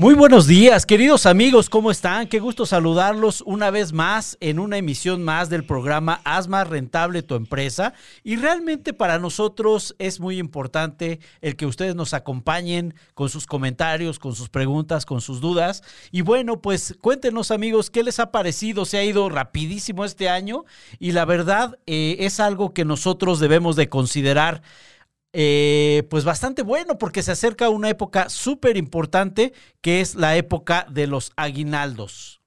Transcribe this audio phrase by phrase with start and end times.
[0.00, 2.28] Muy buenos días, queridos amigos, ¿cómo están?
[2.28, 7.24] Qué gusto saludarlos una vez más en una emisión más del programa Haz más rentable
[7.24, 7.94] tu empresa.
[8.22, 14.20] Y realmente para nosotros es muy importante el que ustedes nos acompañen con sus comentarios,
[14.20, 15.82] con sus preguntas, con sus dudas.
[16.12, 18.84] Y bueno, pues cuéntenos amigos, ¿qué les ha parecido?
[18.84, 20.64] Se ha ido rapidísimo este año
[21.00, 24.62] y la verdad eh, es algo que nosotros debemos de considerar
[25.32, 30.86] eh, pues bastante bueno porque se acerca una época súper importante que es la época
[30.90, 32.40] de los aguinaldos.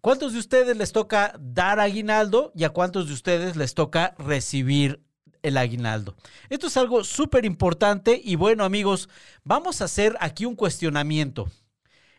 [0.00, 5.04] ¿Cuántos de ustedes les toca dar aguinaldo y a cuántos de ustedes les toca recibir
[5.42, 6.16] el aguinaldo?
[6.48, 9.08] Esto es algo súper importante y bueno amigos,
[9.44, 11.50] vamos a hacer aquí un cuestionamiento.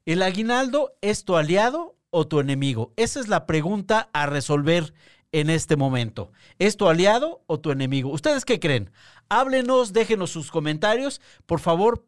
[0.06, 2.94] ¿El aguinaldo es tu aliado o tu enemigo?
[2.98, 4.94] Esa es la pregunta a resolver
[5.32, 6.32] en este momento.
[6.60, 8.10] ¿Es tu aliado o tu enemigo?
[8.12, 8.92] ¿Ustedes qué creen?
[9.34, 12.06] Háblenos, déjenos sus comentarios, por favor,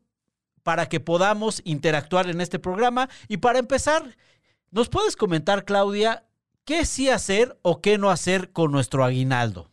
[0.62, 3.08] para que podamos interactuar en este programa.
[3.30, 4.18] Y para empezar,
[4.72, 6.28] ¿nos puedes comentar, Claudia,
[6.66, 9.70] qué sí hacer o qué no hacer con nuestro aguinaldo?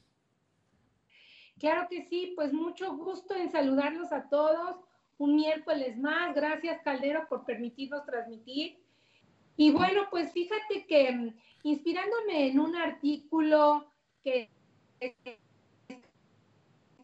[1.59, 4.77] Claro que sí, pues mucho gusto en saludarlos a todos.
[5.19, 6.33] Un miércoles más.
[6.37, 8.79] Gracias, Caldero, por permitirnos transmitir.
[9.57, 13.91] Y bueno, pues fíjate que mm, inspirándome en un artículo
[14.23, 14.48] que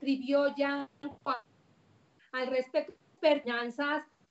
[0.06, 0.88] escribió ya
[2.32, 3.42] al respecto de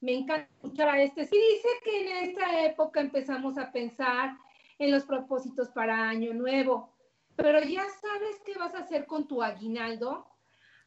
[0.01, 1.25] me encanta escuchar a este.
[1.25, 4.37] Sí dice que en esta época empezamos a pensar
[4.77, 6.93] en los propósitos para Año Nuevo,
[7.35, 10.27] pero ya sabes qué vas a hacer con tu aguinaldo.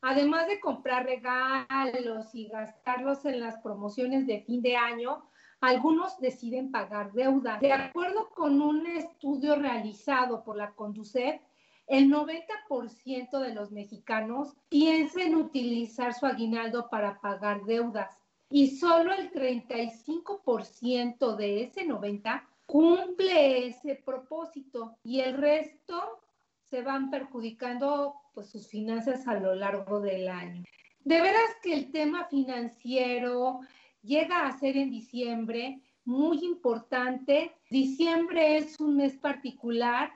[0.00, 5.28] Además de comprar regalos y gastarlos en las promociones de fin de año,
[5.60, 7.60] algunos deciden pagar deudas.
[7.60, 11.42] De acuerdo con un estudio realizado por la Conducet,
[11.88, 18.15] el 90% de los mexicanos piensan utilizar su aguinaldo para pagar deudas
[18.50, 26.21] y solo el 35% de ese 90% cumple ese propósito y el resto
[26.60, 30.65] se van perjudicando pues sus finanzas a lo largo del año.
[31.03, 33.60] De veras que el tema financiero
[34.03, 37.55] llega a ser en diciembre muy importante.
[37.70, 40.10] Diciembre es un mes particular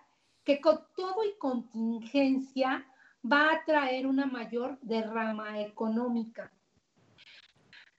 [0.45, 2.87] que con todo y contingencia
[3.31, 6.53] va a traer una mayor derrama económica.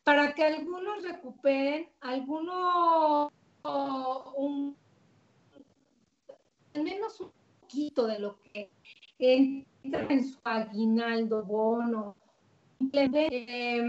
[0.03, 3.31] Para que algunos recuperen, algunos
[4.35, 4.75] un,
[6.73, 7.31] al menos un
[7.61, 8.69] poquito de lo que
[9.17, 12.17] entra en su aguinaldo, bono,
[12.91, 13.81] eh,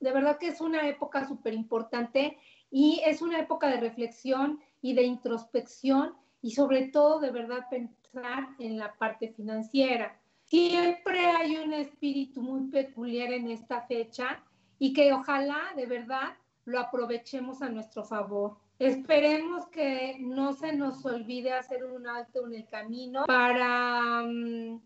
[0.00, 2.38] de verdad que es una época súper importante
[2.70, 8.48] y es una época de reflexión y de introspección y sobre todo de verdad pensar
[8.58, 10.18] en la parte financiera.
[10.44, 14.42] Siempre hay un espíritu muy peculiar en esta fecha
[14.78, 18.56] y que ojalá de verdad lo aprovechemos a nuestro favor.
[18.78, 24.80] Esperemos que no se nos olvide hacer un alto en el camino para, mm,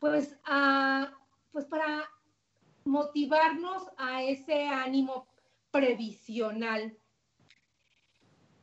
[0.00, 1.12] pues, a,
[1.52, 2.10] pues para
[2.84, 5.26] motivarnos a ese ánimo
[5.70, 6.96] previsional.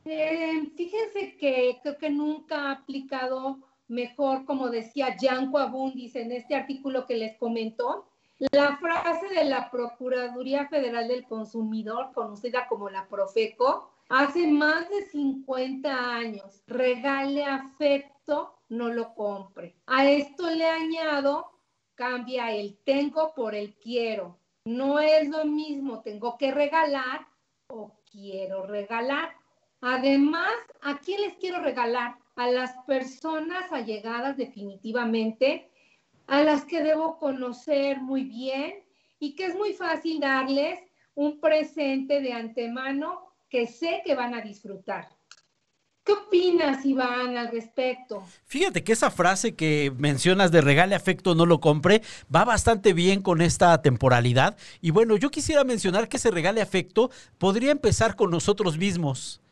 [0.06, 6.56] Eh, fíjense que creo que nunca ha aplicado mejor, como decía Yanko Abundis en este
[6.56, 8.08] artículo que les comentó,
[8.52, 15.03] la frase de la Procuraduría Federal del Consumidor, conocida como la Profeco, hace más de
[15.03, 19.75] 50 años, regale afecto, no lo compre.
[19.86, 21.52] A esto le añado
[21.96, 24.38] cambia el tengo por el quiero.
[24.66, 27.27] No es lo mismo tengo que regalar
[27.68, 29.36] o quiero regalar.
[29.85, 32.15] Además, ¿a quién les quiero regalar?
[32.38, 35.69] A las personas allegadas definitivamente,
[36.25, 38.75] a las que debo conocer muy bien
[39.19, 40.80] y que es muy fácil darles
[41.15, 45.09] un presente de antemano que sé que van a disfrutar.
[46.06, 48.24] ¿Qué opinas, Iván, al respecto?
[48.45, 52.01] Fíjate que esa frase que mencionas de regale afecto, no lo compre,
[52.33, 54.57] va bastante bien con esta temporalidad.
[54.79, 59.43] Y bueno, yo quisiera mencionar que ese regale afecto podría empezar con nosotros mismos.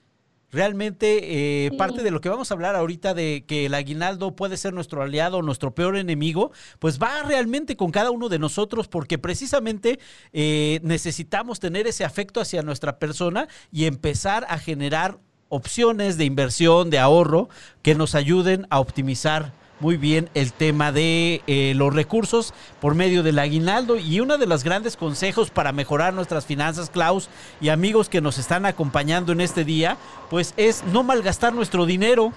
[0.51, 4.57] Realmente, eh, parte de lo que vamos a hablar ahorita de que el aguinaldo puede
[4.57, 9.18] ser nuestro aliado, nuestro peor enemigo, pues va realmente con cada uno de nosotros porque
[9.18, 10.00] precisamente
[10.33, 16.89] eh, necesitamos tener ese afecto hacia nuestra persona y empezar a generar opciones de inversión,
[16.89, 17.50] de ahorro,
[17.81, 23.24] que nos ayuden a optimizar muy bien el tema de eh, los recursos por medio
[23.24, 27.30] del aguinaldo y uno de los grandes consejos para mejorar nuestras finanzas, Klaus
[27.60, 29.98] y amigos que nos están acompañando en este día,
[30.30, 32.31] pues es no malgastar nuestro dinero,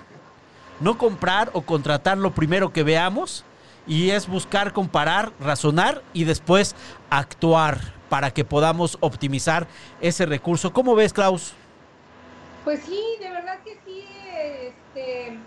[0.80, 3.44] no comprar o contratar lo primero que veamos
[3.86, 6.74] y es buscar, comparar, razonar y después
[7.10, 9.66] actuar para que podamos optimizar
[10.00, 10.72] ese recurso.
[10.72, 11.52] ¿Cómo ves, Klaus?
[12.64, 14.04] Pues sí, de verdad que sí,
[14.94, 15.38] este,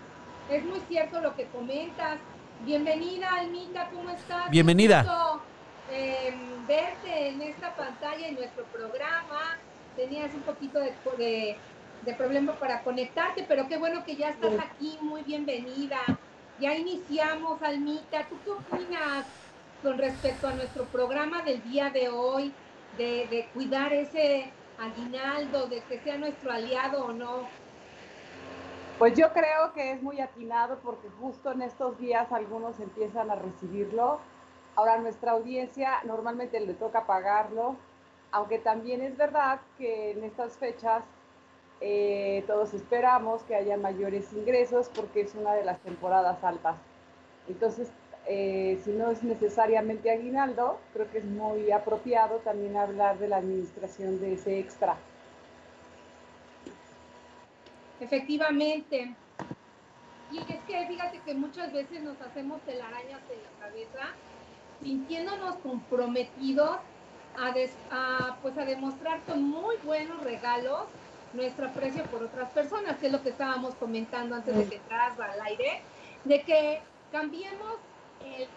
[0.50, 2.18] es muy cierto lo que comentas.
[2.64, 4.50] Bienvenida, Almita, ¿cómo estás?
[4.50, 5.40] Bienvenida.
[5.90, 6.34] Eh,
[6.66, 9.58] verte en esta pantalla en nuestro programa.
[9.96, 11.56] Tenías un poquito de,
[12.04, 14.98] de, problema para conectarte, pero qué bueno que ya estás aquí.
[15.00, 15.98] Muy bienvenida.
[16.60, 18.24] Ya iniciamos, Almita.
[18.28, 19.26] ¿Tú qué opinas
[19.82, 22.52] con respecto a nuestro programa del día de hoy?
[22.96, 27.48] De, de cuidar ese aguinaldo, de que sea nuestro aliado o no?
[28.98, 33.36] Pues yo creo que es muy atinado porque justo en estos días algunos empiezan a
[33.36, 34.18] recibirlo.
[34.74, 37.76] Ahora nuestra audiencia normalmente le toca pagarlo,
[38.32, 41.04] aunque también es verdad que en estas fechas
[41.80, 46.74] eh, todos esperamos que haya mayores ingresos porque es una de las temporadas altas.
[47.48, 47.92] Entonces
[48.26, 53.36] eh, si no es necesariamente aguinaldo, creo que es muy apropiado también hablar de la
[53.36, 54.96] administración de ese extra.
[58.00, 59.14] Efectivamente.
[60.30, 64.14] Y es que fíjate que muchas veces nos hacemos telarañas en la cabeza,
[64.82, 66.78] sintiéndonos comprometidos
[67.90, 70.84] a, pues a demostrar con muy buenos regalos
[71.32, 75.18] nuestro aprecio por otras personas, que es lo que estábamos comentando antes de que entras
[75.18, 75.82] al aire,
[76.24, 76.80] de que
[77.12, 77.76] cambiemos
[78.24, 78.48] el,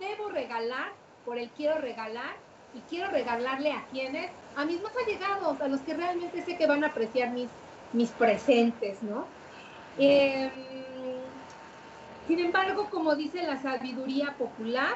[0.00, 0.92] debo regalar
[1.24, 2.36] por el quiero regalar
[2.74, 6.66] y quiero regalarle a quienes, a mis más allegados, a los que realmente sé que
[6.66, 7.48] van a apreciar mis,
[7.92, 9.26] mis presentes, ¿no?
[9.96, 10.50] Em,
[12.26, 14.94] sin embargo, como dice la sabiduría popular,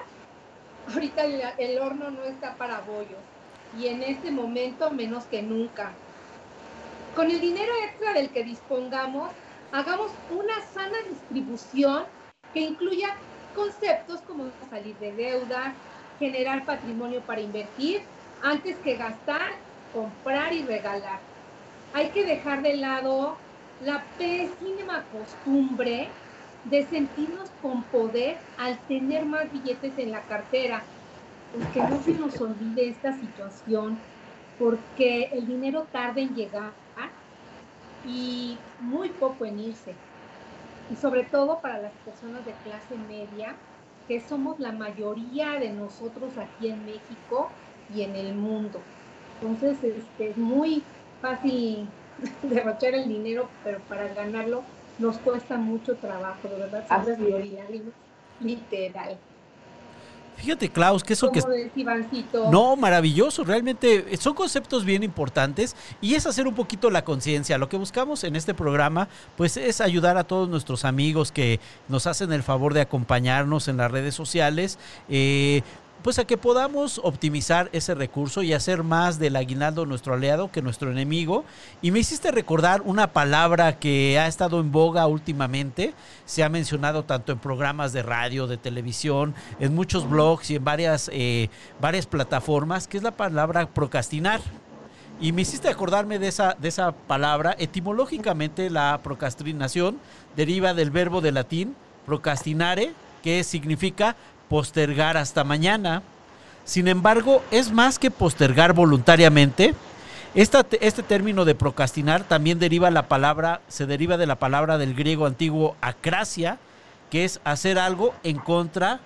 [0.86, 3.22] ahorita el, el, horno no está para bollos
[3.70, 5.94] y en este momento menos que nunca.
[7.14, 9.32] Con el dinero extra del que dispongamos,
[9.70, 12.06] hagamos una sana distribución
[12.52, 13.08] que incluya
[13.52, 15.76] conceptos como salir de deuda,
[16.18, 18.02] generar patrimonio para invertir,
[18.40, 19.50] antes que gastar,
[19.90, 21.27] comprar y regalar.
[21.92, 23.44] Hay que dejar de lado
[23.78, 26.18] la pésima costumbre
[26.62, 30.92] de sentirnos con poder al tener más billetes en la cartera.
[31.50, 34.06] Pues que no se nos olvide esta situación,
[34.56, 36.76] porque el dinero tarda en llegar
[38.02, 40.02] y muy poco en irse
[40.88, 43.62] y sobre todo para las personas de clase media,
[44.06, 48.90] que somos la mayoría de nosotros aquí en México y en el mundo.
[49.40, 51.88] Entonces este, es muy fácil
[52.42, 54.62] derrochar el dinero, pero para ganarlo
[54.98, 56.84] nos cuesta mucho trabajo, de verdad,
[58.40, 59.18] literal.
[60.38, 61.42] Fíjate, Klaus, que eso que...
[62.52, 67.58] No, maravilloso, realmente eh, son conceptos bien importantes y es hacer un poquito la conciencia.
[67.58, 72.06] Lo que buscamos en este programa, pues es ayudar a todos nuestros amigos que nos
[72.06, 74.78] hacen el favor de acompañarnos en las redes sociales.
[75.08, 75.62] Eh,
[76.02, 80.62] pues a que podamos optimizar ese recurso y hacer más del aguinaldo nuestro aliado que
[80.62, 81.44] nuestro enemigo.
[81.82, 85.94] Y me hiciste recordar una palabra que ha estado en boga últimamente,
[86.24, 90.64] se ha mencionado tanto en programas de radio, de televisión, en muchos blogs y en
[90.64, 94.40] varias, eh, varias plataformas, que es la palabra procrastinar.
[95.20, 97.56] Y me hiciste acordarme de esa, de esa palabra.
[97.58, 99.98] Etimológicamente la procrastinación
[100.36, 101.74] deriva del verbo de latín
[102.06, 102.92] procrastinare,
[103.22, 104.14] que significa
[104.48, 106.02] postergar hasta mañana.
[106.64, 109.74] Sin embargo, es más que postergar voluntariamente.
[110.34, 115.26] este término de procrastinar también deriva la palabra, se deriva de la palabra del griego
[115.26, 116.58] antiguo acracia,
[117.10, 119.00] que es hacer algo en contra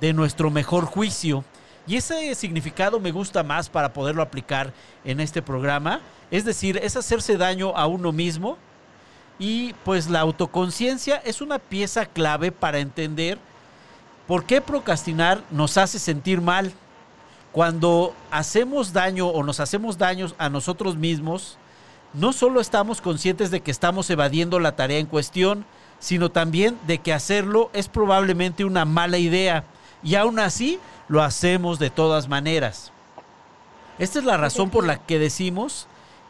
[0.00, 1.44] de nuestro mejor juicio.
[1.86, 4.72] Y ese significado me gusta más para poderlo aplicar
[5.04, 6.00] en este programa.
[6.32, 8.58] Es decir, es hacerse daño a uno mismo.
[9.38, 13.38] Y pues la autoconciencia es una pieza clave para entender
[14.26, 16.72] ¿Por qué procrastinar nos hace sentir mal?
[17.52, 21.58] Cuando hacemos daño o nos hacemos daños a nosotros mismos,
[22.12, 25.64] no solo estamos conscientes de que estamos evadiendo la tarea en cuestión,
[26.00, 29.64] sino también de que hacerlo es probablemente una mala idea
[30.02, 30.78] y aún así
[31.08, 32.92] lo hacemos de todas maneras.
[33.98, 35.86] Esta es la razón por la que decimos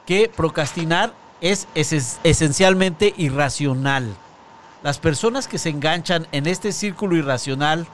[0.07, 4.15] que procrastinar es esencialmente irracional.
[4.87, 7.88] Las personas que se enganchan en este círculo irracional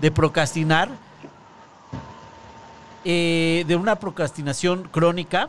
[0.00, 0.88] de procrastinar,
[3.04, 5.48] eh, de una procrastinación crónica,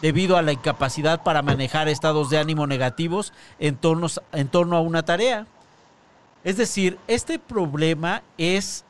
[0.00, 3.80] debido a la incapacidad para manejar estados de ánimo negativos en,
[4.32, 5.48] en torno a una tarea.
[6.44, 8.84] Es decir, este problema es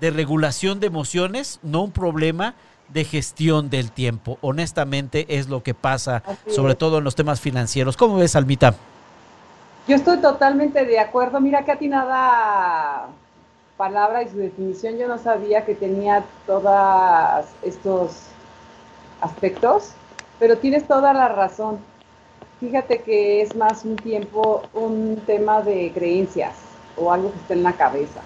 [0.00, 2.54] de regulación de emociones, no un problema
[2.90, 4.38] de gestión del tiempo.
[4.40, 7.96] Honestamente es lo que pasa, sobre todo en los temas financieros.
[7.96, 8.76] ¿Cómo ves, Almita?
[9.90, 11.40] Yo estoy totalmente de acuerdo.
[11.40, 13.08] Mira qué atinada
[13.76, 14.96] palabra y su definición.
[14.96, 18.12] Yo no sabía que tenía todos estos
[19.20, 19.90] aspectos,
[20.38, 21.80] pero tienes toda la razón.
[22.60, 26.54] fíjate que es más un tiempo, un tema de creencias
[26.96, 28.20] o algo que esté en la cabeza.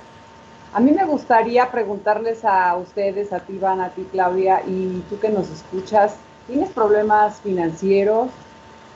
[0.74, 5.18] A mí me gustaría preguntarles a ustedes, a ti, Iván, a ti, Claudia, y tú
[5.18, 6.16] que nos escuchas,
[6.46, 8.28] ¿tienes problemas financieros?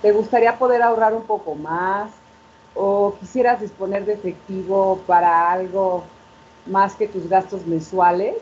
[0.03, 2.11] ¿Te gustaría poder ahorrar un poco más?
[3.09, 6.05] ¿O quisieras disponer de efectivo para algo
[6.67, 8.37] más que tus gastos mensuales?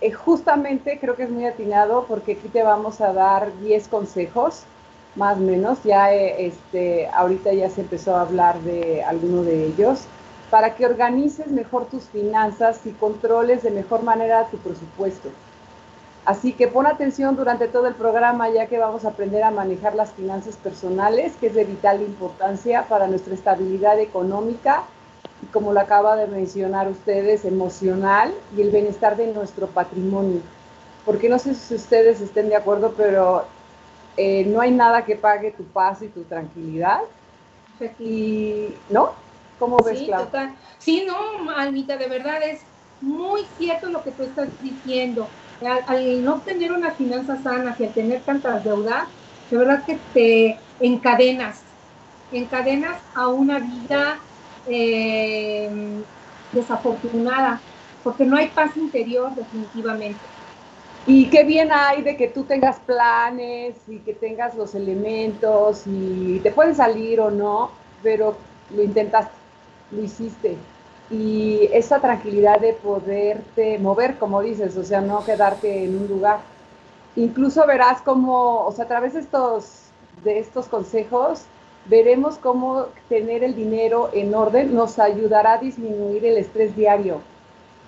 [0.00, 4.62] Eh, justamente creo que es muy atinado porque aquí te vamos a dar 10 consejos,
[5.16, 5.82] más o menos.
[5.82, 10.08] Ya eh, este, ahorita ya se empezó a hablar de alguno de ellos
[10.48, 15.28] para que organices mejor tus finanzas y controles de mejor manera tu presupuesto.
[16.24, 19.94] Así que pon atención durante todo el programa ya que vamos a aprender a manejar
[19.94, 24.84] las finanzas personales, que es de vital importancia para nuestra estabilidad económica
[25.42, 30.40] y como lo acaba de mencionar ustedes, emocional y el bienestar de nuestro patrimonio.
[31.04, 33.44] Porque no sé si ustedes estén de acuerdo, pero
[34.16, 37.00] eh, no hay nada que pague tu paz y tu tranquilidad.
[37.98, 39.12] Y, ¿no?
[39.58, 40.54] ¿Cómo ves, sí, total.
[40.78, 42.62] Sí, no, Almita, de verdad es
[43.02, 45.28] muy cierto lo que tú estás diciendo.
[45.60, 49.08] Al, no tener una finanza sana y al tener tantas deudas,
[49.50, 51.64] de verdad que te encadenas,
[52.30, 54.20] encadenas a una vida
[54.64, 56.04] eh,
[56.50, 57.64] desafortunada,
[58.02, 60.30] porque no hay paz interior definitivamente.
[61.06, 66.40] Y qué bien hay de que tú tengas planes y que tengas los elementos y
[66.42, 69.38] te pueden salir o no, pero lo intentaste
[69.90, 70.73] lo hiciste.
[71.10, 76.38] Y esa tranquilidad de poderte mover, como dices, o sea, no quedarte en un lugar.
[77.16, 79.90] Incluso verás cómo, o sea, a través de estos,
[80.24, 81.44] de estos consejos,
[81.86, 87.20] veremos cómo tener el dinero en orden nos ayudará a disminuir el estrés diario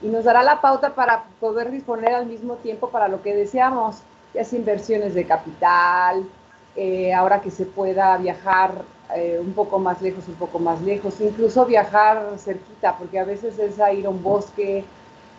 [0.03, 4.03] y nos dará la pauta para poder disponer al mismo tiempo para lo que deseamos,
[4.35, 6.29] ya sea inversiones de capital,
[6.75, 8.73] eh, ahora que se pueda viajar
[9.15, 13.59] eh, un poco más lejos, un poco más lejos, incluso viajar cerquita, porque a veces
[13.59, 14.85] es a ir a un bosque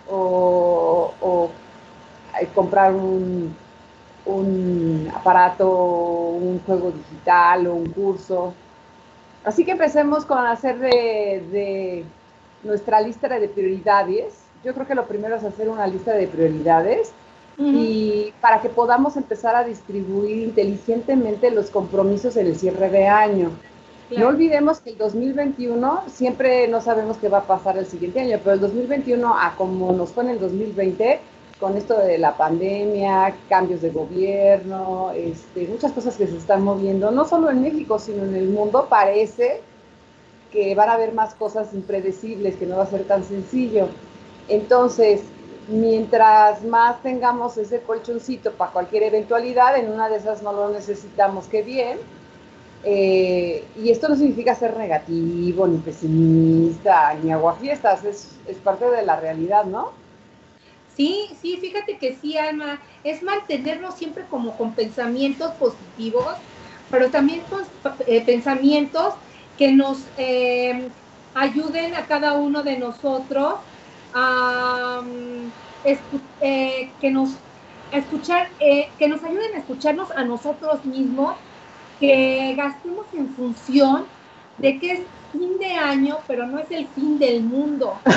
[0.10, 1.50] o,
[2.40, 3.56] eh, comprar un,
[5.14, 8.54] aparato, un juego digital o un curso.
[9.44, 12.06] Así que empecemos con hacer de, de
[12.64, 14.46] nuestra lista de prioridades.
[14.64, 17.12] Yo creo que lo primero es hacer una lista de prioridades
[17.60, 23.52] y para que podamos empezar a distribuir inteligentemente los compromisos en el cierre de año.
[24.16, 28.40] No olvidemos que el 2021 siempre no sabemos qué va a pasar el siguiente año,
[28.42, 31.20] pero el 2021, a como nos fue en el 2020,
[31.60, 37.12] con esto de la pandemia, cambios de gobierno, este, muchas cosas que se están moviendo,
[37.12, 39.62] no solo en México, sino en el mundo, parece
[40.52, 43.88] que van a haber más cosas impredecibles, que no va a ser tan sencillo.
[44.48, 45.24] Entonces,
[45.68, 51.48] mientras más tengamos ese colchoncito para cualquier eventualidad, en una de esas no lo necesitamos,
[51.48, 52.00] que bien.
[52.84, 59.04] Eh, y esto no significa ser negativo, ni pesimista, ni aguafiestas, es, es parte de
[59.04, 59.92] la realidad, ¿no?
[60.96, 66.36] Sí, sí, fíjate que sí, Alma, es mantenernos siempre como con pensamientos positivos,
[66.90, 67.64] pero también con
[68.08, 69.14] eh, pensamientos
[69.58, 70.90] que nos eh,
[71.34, 73.56] ayuden a cada uno de nosotros
[76.42, 77.38] eh, que nos
[77.92, 81.36] escuchar, eh, que nos ayuden a escucharnos a nosotros mismos,
[82.00, 84.06] que gastemos en función
[84.58, 85.00] de que es
[85.32, 88.00] fin de año, pero no es el fin del mundo.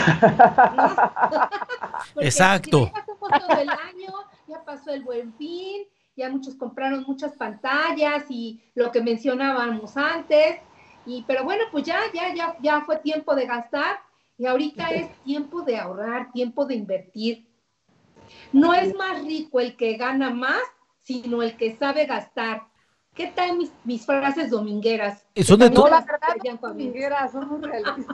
[2.16, 2.87] Exacto.
[2.87, 4.12] Ya pasó todo el año,
[4.47, 5.82] ya pasó el buen fin,
[6.16, 10.59] ya muchos compraron muchas pantallas y lo que mencionábamos antes.
[11.06, 14.00] Y, pero bueno, pues ya, ya, ya, ya fue tiempo de gastar
[14.40, 17.47] y ahorita es tiempo de ahorrar, tiempo de invertir.
[18.54, 20.62] No es más rico el que gana más,
[21.02, 22.62] sino el que sabe gastar.
[23.14, 25.26] ¿Qué tal mis, frases domingueras?
[25.42, 25.85] Son de tu...
[26.62, 27.61] domingueras, son muy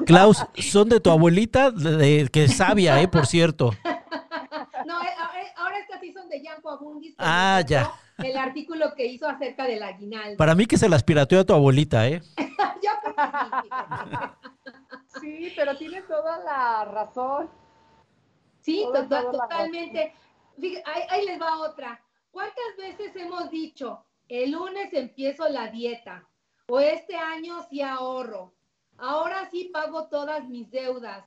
[0.04, 3.06] Klaus, son de tu abuelita, de, que es sabia, ¿eh?
[3.06, 3.70] Por cierto.
[4.84, 7.16] No, eh, eh, ahora estas sí son de Yanko Abundis.
[7.18, 7.90] Ah, ya.
[8.18, 10.36] El artículo que hizo acerca del aguinaldo.
[10.36, 12.22] Para mí que se las pirateó a tu abuelita, ¿eh?
[12.36, 14.45] Yo creo que sí.
[15.26, 17.50] Sí, pero tiene toda la razón.
[18.60, 20.14] Sí, totalmente.
[20.84, 22.00] ahí, les va otra.
[22.30, 26.28] ¿Cuántas veces hemos dicho, el lunes empiezo la dieta?
[26.68, 28.54] O este año sí ahorro.
[28.98, 31.24] Ahora sí pago todas mis deudas.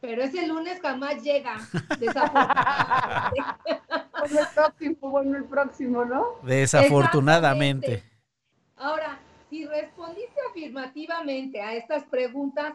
[0.00, 1.58] Pero ese lunes jamás llega.
[1.98, 3.44] Desafortunadamente.
[4.24, 6.24] el próximo, bueno, el próximo, ¿no?
[6.42, 8.02] Desafortunadamente.
[8.76, 9.18] Ahora,
[9.50, 12.72] si respondiste afirmativamente a estas preguntas,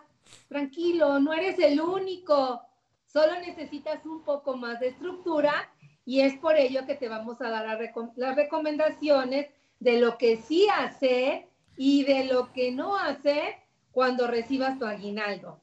[0.47, 2.61] tranquilo, no eres el único,
[3.05, 5.69] solo necesitas un poco más de estructura
[6.05, 7.79] y es por ello que te vamos a dar
[8.15, 9.47] las recomendaciones
[9.79, 13.55] de lo que sí hacer y de lo que no hacer
[13.91, 15.59] cuando recibas tu aguinaldo.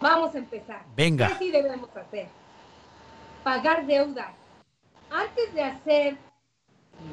[0.00, 0.84] Vamos a empezar.
[0.96, 1.28] Venga.
[1.28, 2.28] ¿Qué sí debemos hacer?
[3.44, 4.34] Pagar deudas.
[5.10, 6.16] Antes de hacer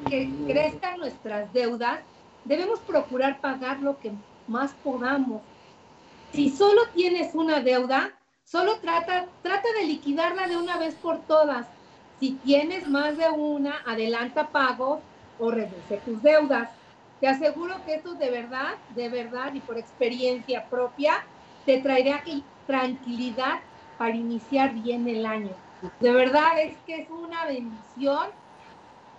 [0.09, 1.99] que crezcan nuestras deudas,
[2.45, 4.11] debemos procurar pagar lo que
[4.47, 5.41] más podamos.
[6.37, 8.13] Si solo tienes una deuda,
[8.43, 11.67] solo trata, trata de liquidarla de una vez por todas.
[12.19, 15.01] Si tienes más de una, adelanta pagos
[15.39, 16.69] o reduce tus deudas.
[17.19, 21.27] Te aseguro que esto de verdad, de verdad y por experiencia propia,
[21.65, 22.23] te traerá
[22.67, 23.63] tranquilidad
[23.97, 25.55] para iniciar bien el año.
[25.99, 28.27] De verdad es que es una bendición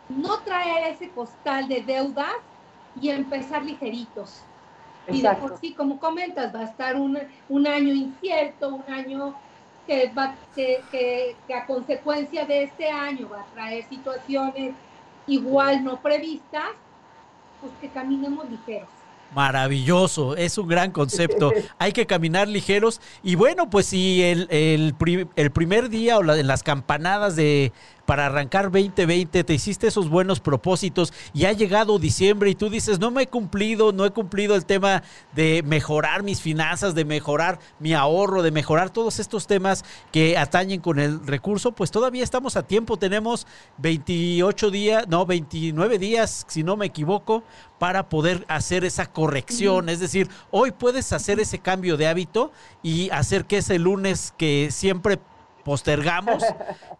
[0.07, 2.31] no traer ese costal de deudas
[2.95, 4.48] y empezar ligeritos.
[5.11, 9.35] Y de por sí, como comentas, va a estar un, un año incierto, un año
[9.87, 14.75] que, va, que, que, a consecuencia de este año va a traer situaciones
[15.27, 16.71] igual no previstas,
[17.61, 18.89] pues que caminemos ligeros.
[19.35, 21.53] Maravilloso, es un gran concepto.
[21.79, 23.01] Hay que caminar ligeros.
[23.23, 24.95] Y bueno, pues si el, el,
[25.37, 27.73] el primer día o en las campanadas de
[28.09, 32.99] para arrancar 2020, te hiciste esos buenos propósitos y ha llegado diciembre y tú dices,
[32.99, 35.03] no me he cumplido, no he cumplido el tema
[35.35, 40.81] de mejorar mis finanzas, de mejorar mi ahorro, de mejorar todos estos temas que atañen
[40.81, 43.47] con el recurso, pues todavía estamos a tiempo, tenemos
[43.77, 47.43] 28 días, no, 29 días, si no me equivoco,
[47.79, 49.91] para poder hacer esa corrección.
[49.91, 54.71] Es decir, hoy puedes hacer ese cambio de hábito y hacer que ese lunes que
[54.71, 55.19] siempre
[55.65, 56.43] postergamos,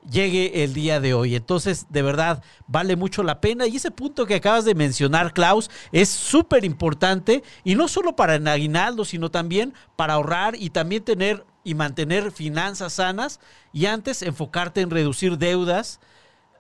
[0.09, 1.35] llegue el día de hoy.
[1.35, 3.67] Entonces, de verdad, vale mucho la pena.
[3.67, 7.43] Y ese punto que acabas de mencionar, Klaus, es súper importante.
[7.65, 12.33] Y no solo para el aguinaldo, sino también para ahorrar y también tener y mantener
[12.33, 13.41] finanzas sanas.
[13.73, 16.01] Y antes, enfocarte en reducir deudas.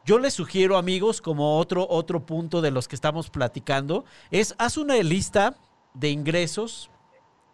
[0.05, 4.77] Yo les sugiero, amigos, como otro, otro punto de los que estamos platicando, es haz
[4.77, 5.55] una lista
[5.95, 6.91] de ingresos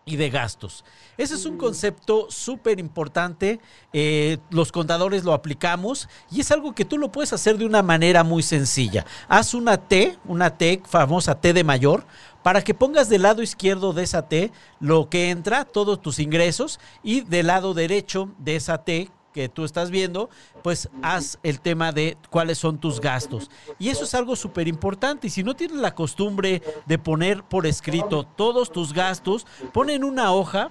[0.04, 0.84] y de gastos.
[1.16, 3.60] Ese es un concepto súper importante.
[3.92, 7.82] Eh, los contadores lo aplicamos y es algo que tú lo puedes hacer de una
[7.82, 9.06] manera muy sencilla.
[9.28, 12.04] Haz una T, una T famosa T de mayor,
[12.42, 16.78] para que pongas del lado izquierdo de esa T lo que entra, todos tus ingresos,
[17.02, 20.30] y del lado derecho de esa T que tú estás viendo,
[20.62, 23.50] pues haz el tema de cuáles son tus gastos.
[23.80, 25.26] Y eso es algo súper importante.
[25.26, 30.04] Y si no tienes la costumbre de poner por escrito todos tus gastos, pon en
[30.04, 30.70] una hoja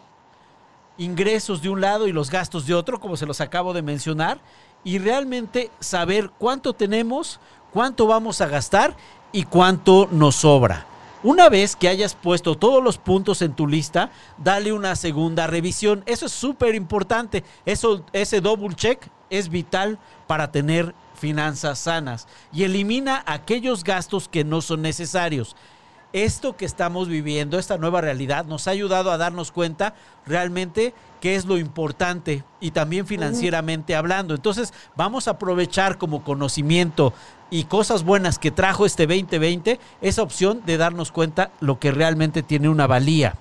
[0.98, 4.40] ingresos de un lado y los gastos de otro, como se los acabo de mencionar,
[4.86, 7.42] y realmente saber cuánto tenemos,
[7.74, 8.96] cuánto vamos a gastar
[9.34, 10.93] y cuánto nos sobra.
[11.24, 16.04] Una vez que hayas puesto todos los puntos en tu lista, dale una segunda revisión.
[16.06, 17.46] Eso es súper importante.
[17.66, 24.44] Eso, ese double check es vital para tener finanzas sanas y elimina aquellos gastos que
[24.44, 25.56] no son necesarios.
[26.14, 29.96] Esto que estamos viviendo, esta nueva realidad, nos ha ayudado a darnos cuenta
[30.28, 34.36] realmente qué es lo importante y también financieramente hablando.
[34.36, 37.14] Entonces, vamos a aprovechar como conocimiento
[37.50, 42.44] y cosas buenas que trajo este 2020 esa opción de darnos cuenta lo que realmente
[42.44, 43.36] tiene una valía.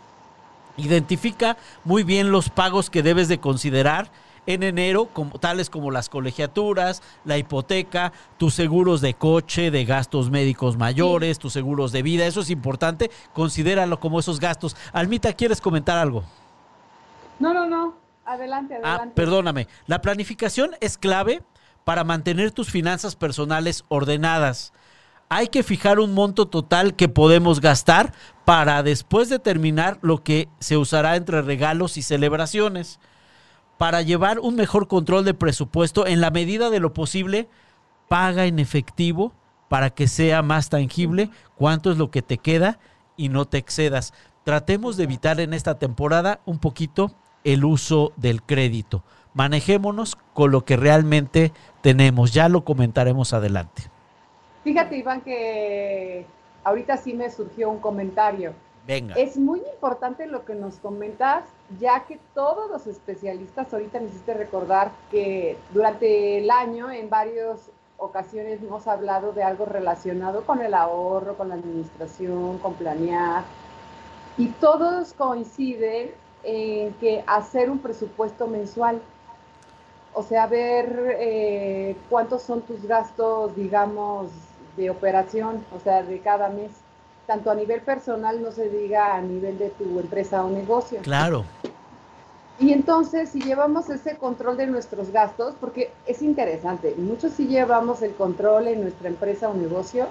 [0.78, 4.10] Identifica muy bien los pagos que debes de considerar
[4.46, 10.30] en enero, como, tales como las colegiaturas, la hipoteca, tus seguros de coche, de gastos
[10.30, 12.26] médicos mayores, tus seguros de vida.
[12.26, 13.10] Eso es importante.
[13.32, 14.76] Considéralo como esos gastos.
[14.92, 16.24] Almita, ¿quieres comentar algo?
[17.38, 17.94] No, no, no.
[18.24, 19.12] Adelante, ah, adelante.
[19.12, 19.68] Ah, perdóname.
[19.86, 21.42] La planificación es clave
[21.84, 24.72] para mantener tus finanzas personales ordenadas.
[25.28, 28.12] Hay que fijar un monto total que podemos gastar
[28.44, 33.00] para después determinar lo que se usará entre regalos y celebraciones.
[33.82, 37.48] Para llevar un mejor control de presupuesto en la medida de lo posible,
[38.06, 39.32] paga en efectivo
[39.68, 42.78] para que sea más tangible cuánto es lo que te queda
[43.16, 44.14] y no te excedas.
[44.44, 47.10] Tratemos de evitar en esta temporada un poquito
[47.42, 49.02] el uso del crédito
[49.34, 52.32] manejémonos con lo que realmente tenemos.
[52.32, 53.82] Ya lo comentaremos adelante.
[54.62, 56.24] Fíjate, Iván, que
[56.62, 58.52] ahorita sí me surgió un comentario.
[59.16, 61.44] Es muy importante lo que nos comentas,
[61.78, 67.70] ya que todos los especialistas, ahorita me hiciste recordar que durante el año en varias
[67.96, 73.44] ocasiones hemos hablado de algo relacionado con el ahorro, con la administración, con planear,
[74.36, 76.10] y todos coinciden
[76.42, 79.00] en que hacer un presupuesto mensual
[80.14, 84.30] o sea, ver eh, cuántos son tus gastos, digamos,
[84.76, 86.70] de operación, o sea, de cada mes,
[87.26, 91.00] tanto a nivel personal, no se diga a nivel de tu empresa o negocio.
[91.02, 91.44] Claro.
[92.58, 98.02] Y entonces, si llevamos ese control de nuestros gastos, porque es interesante, muchos sí llevamos
[98.02, 100.06] el control en nuestra empresa o negocio,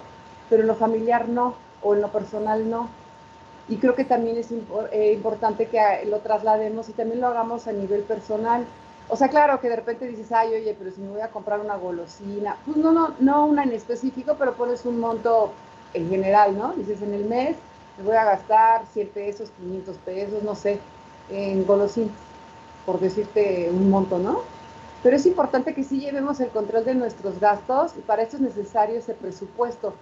[0.50, 2.90] pero en lo familiar no, o en lo personal no.
[3.70, 4.50] y creo que también es
[4.92, 8.66] eh, importante que lo traslademos y también lo hagamos a nivel personal.
[9.08, 11.60] O sea, claro que de repente dices, ay, oye, pero si me voy a comprar
[11.60, 15.52] una golosina, pues no, no, no una en específico, pero pones un monto
[15.94, 16.74] en general, ¿no?
[16.74, 17.56] Dices, en el mes
[17.98, 20.80] me voy a gastar 100 pesos, 500 pesos, no sé,
[21.30, 22.12] en golosinas,
[22.86, 24.42] por decirte un monto, ¿no?
[25.04, 28.42] Pero es importante que sí llevemos el control de nuestros gastos y para eso es
[28.42, 29.94] necesario ese presupuesto.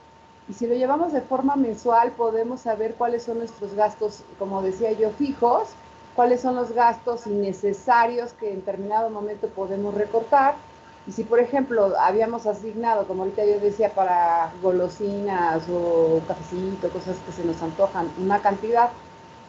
[0.50, 4.92] Y si lo llevamos de forma mensual, podemos saber cuáles son nuestros gastos, como decía
[4.92, 5.70] yo, fijos,
[6.16, 10.56] cuáles son los gastos innecesarios que en determinado momento podemos recortar.
[11.10, 17.18] Y si, por ejemplo, habíamos asignado, como ahorita yo decía, para golosinas o cafecito, cosas
[17.26, 18.92] que se nos antojan, una cantidad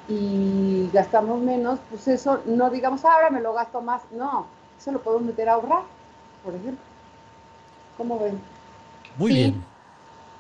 [0.09, 4.01] y gastamos menos, pues eso no digamos, ah, ahora me lo gasto más.
[4.11, 4.47] No,
[4.79, 5.83] eso lo podemos meter a ahorrar,
[6.43, 6.83] por ejemplo.
[7.99, 8.41] ¿Cómo ven?
[9.19, 9.63] Muy bien.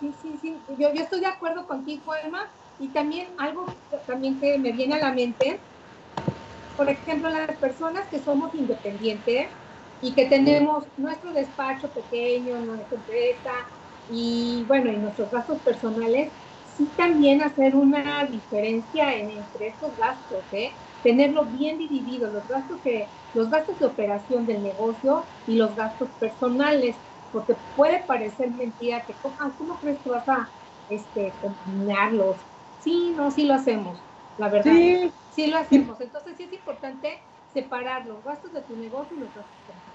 [0.00, 0.58] Sí, sí, sí.
[0.78, 2.46] Yo, yo estoy de acuerdo contigo, Emma.
[2.78, 3.66] Y también algo
[4.06, 5.60] también que me viene a la mente,
[6.78, 9.48] por ejemplo, las personas que somos independientes
[10.00, 13.50] y que tenemos nuestro despacho pequeño, nuestra empresa
[14.06, 16.32] y bueno, y nuestros gastos personales,
[16.62, 20.78] sí también hacer una diferencia entre estos gastos, ¿eh?
[21.02, 26.10] tenerlo bien dividido, los gastos que los gastos de operación del negocio y los gastos
[26.18, 30.52] personales, porque puede parecer mentira que, ah, ¿cómo crees que vas a
[30.88, 32.44] este, combinarlos?
[32.78, 34.04] Sí, no, sí lo hacemos,
[34.36, 34.72] la verdad.
[34.72, 36.00] Sí, sí lo hacemos.
[36.00, 39.89] Entonces sí es importante separar los gastos de tu negocio y los gastos personales.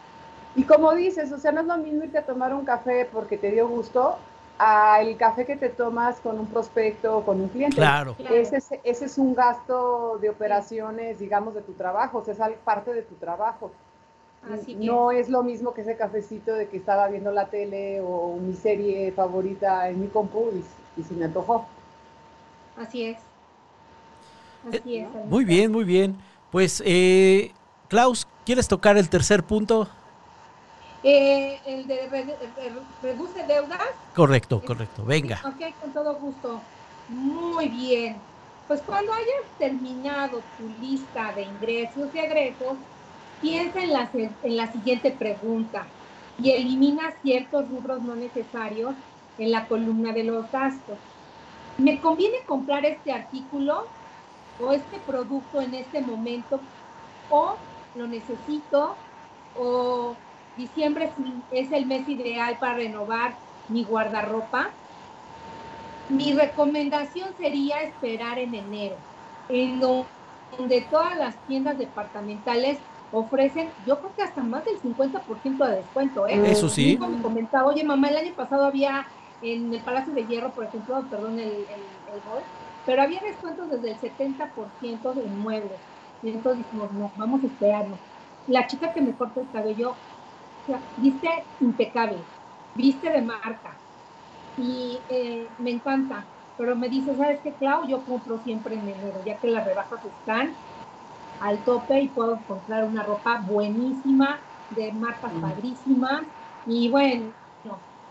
[0.56, 3.38] Y como dices, o sea, no es lo mismo irte a tomar un café porque
[3.38, 4.18] te dio gusto
[4.58, 7.76] al café que te tomas con un prospecto o con un cliente.
[7.76, 8.16] Claro.
[8.30, 12.58] Ese, es, ese es un gasto de operaciones, digamos, de tu trabajo, o sea, es
[12.60, 13.72] parte de tu trabajo.
[14.50, 15.28] Así no es.
[15.28, 19.90] lo mismo que ese cafecito de que estaba viendo la tele o mi serie favorita
[19.90, 21.66] en mi compu y, y se me antojó.
[22.78, 23.18] Así es.
[24.70, 25.08] Así es.
[25.26, 26.18] Muy bien, muy bien.
[26.52, 27.52] Pues, eh,
[27.88, 29.88] Klaus, ¿quieres tocar el tercer punto?
[31.08, 32.10] Eh, el de
[33.04, 33.80] reduce deudas.
[34.16, 35.06] Correcto, correcto.
[35.06, 35.40] Venga.
[35.46, 36.60] Ok, con todo gusto.
[37.10, 38.18] Muy bien.
[38.68, 42.78] Pues cuando hayas terminado tu lista de ingresos y egresos,
[43.40, 45.86] piensa en la, en la siguiente pregunta
[46.40, 48.96] y elimina ciertos rubros no necesarios
[49.38, 50.98] en la columna de los gastos.
[51.78, 53.86] ¿Me conviene comprar este artículo
[54.60, 56.60] o este producto en este momento?
[57.30, 57.58] ¿O
[57.94, 58.96] lo necesito?
[59.54, 60.16] ¿O
[60.58, 61.12] diciembre
[61.52, 63.36] es el mes ideal para renovar
[63.70, 64.70] mi guardarropa.
[66.10, 68.96] Mi recomendación sería esperar en enero,
[69.50, 72.78] en donde todas las tiendas departamentales
[73.12, 76.28] ofrecen, yo creo que hasta más del 50% de descuento.
[76.28, 76.52] ¿eh?
[76.52, 76.98] Eso sí.
[77.00, 79.08] Me comentaba, oye mamá, el año pasado había
[79.42, 81.66] en el Palacio de Hierro, por ejemplo, perdón, el, el,
[82.86, 85.80] pero había descuentos desde el 70% de inmuebles.
[86.22, 88.00] Y entonces dijimos, no, vamos a esperarnos.
[88.48, 89.96] La chica que me corta el cabello
[90.98, 92.18] viste impecable,
[92.76, 93.78] viste de marca.
[94.58, 96.26] Y eh, me encanta.
[96.58, 97.88] Pero me dice, ¿sabes qué, Clau?
[97.88, 100.56] Yo compro siempre en enero, ya que las rebajas están
[101.42, 105.42] al tope y puedo encontrar una ropa buenísima, de marcas mm.
[105.42, 106.24] padrísimas.
[106.66, 107.34] Y bueno,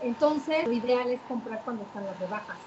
[0.01, 2.59] entonces lo ideal es comprar cuando están las rebajas.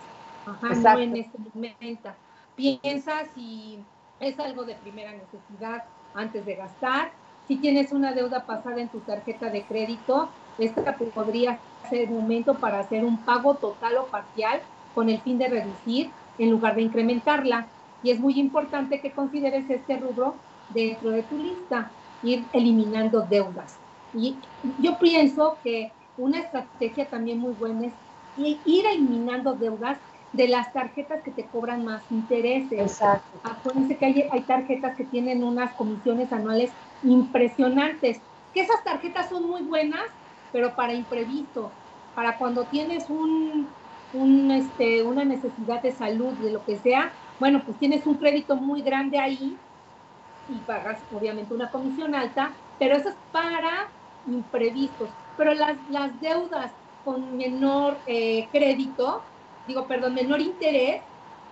[0.44, 2.11] Ajá, no en este momento.
[2.57, 3.85] Piensa si
[4.18, 7.12] es algo de primera necesidad antes de gastar
[7.49, 11.59] si tienes una deuda pasada en tu tarjeta de crédito, esta podría
[11.89, 14.61] ser el momento para hacer un pago total o parcial
[14.93, 17.73] con el fin de reducir en lugar de incrementarla.
[18.03, 23.81] Y es muy importante que consideres este rubro dentro de tu lista, ir eliminando deudas.
[24.13, 27.95] Y yo pienso que una estrategia también muy buena es
[28.37, 29.99] ir eliminando deudas
[30.33, 32.81] de las tarjetas que te cobran más intereses.
[32.81, 33.38] Exacto.
[33.43, 36.71] Acuérdense que hay, hay tarjetas que tienen unas comisiones anuales
[37.03, 38.21] impresionantes,
[38.53, 40.05] que esas tarjetas son muy buenas,
[40.53, 41.71] pero para imprevisto,
[42.14, 43.69] para cuando tienes un,
[44.12, 48.57] un, este, una necesidad de salud, de lo que sea, bueno, pues tienes un crédito
[48.57, 49.57] muy grande ahí
[50.49, 53.88] y pagas obviamente una comisión alta, pero eso es para
[54.27, 55.11] imprevistos.
[55.37, 56.73] Pero las, las deudas
[57.05, 59.23] con menor eh, crédito,
[59.69, 61.03] digo, perdón, menor interés,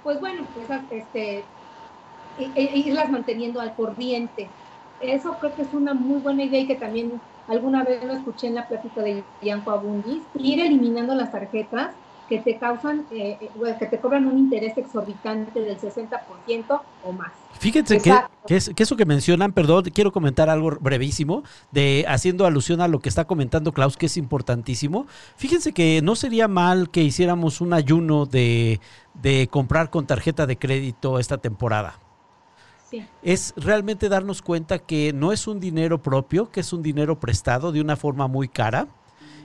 [0.03, 1.39] pues bueno, pues este,
[2.39, 4.51] e, e, irlas manteniendo al corriente.
[4.99, 8.49] Eso creo que es una muy buena idea y que también alguna vez lo escuché
[8.49, 11.95] en la plática de Bianco Abundis, ir eliminando las tarjetas
[12.29, 17.33] que te causan, eh, eh que te cobran un interés exorbitante del 60% o más.
[17.59, 18.13] Fíjense que,
[18.47, 22.89] que, es, que, eso que mencionan, perdón, quiero comentar algo brevísimo, de haciendo alusión a
[22.89, 25.07] lo que está comentando Klaus, que es importantísimo.
[25.37, 28.81] Fíjense que no sería mal que hiciéramos un ayuno de,
[29.15, 32.01] de comprar con tarjeta de crédito esta temporada.
[32.91, 33.05] Sí.
[33.23, 37.73] Es realmente darnos cuenta que no es un dinero propio, que es un dinero prestado
[37.73, 38.89] de una forma muy cara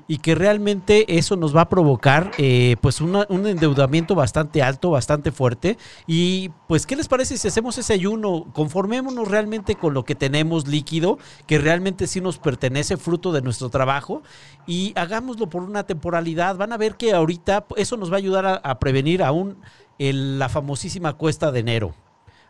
[0.08, 3.16] y que realmente eso nos va a provocar eh, pues un
[3.48, 5.78] endeudamiento bastante alto, bastante fuerte.
[6.08, 8.48] Y pues, ¿qué les parece si hacemos ese ayuno?
[8.54, 13.70] Conformémonos realmente con lo que tenemos líquido, que realmente sí nos pertenece, fruto de nuestro
[13.70, 14.22] trabajo,
[14.68, 16.56] y hagámoslo por una temporalidad.
[16.58, 19.58] Van a ver que ahorita eso nos va a ayudar a, prevenir aún
[19.98, 21.94] la famosísima cuesta de enero.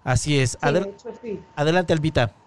[0.04, 0.58] Así es.
[1.56, 2.41] Adelante, Albita.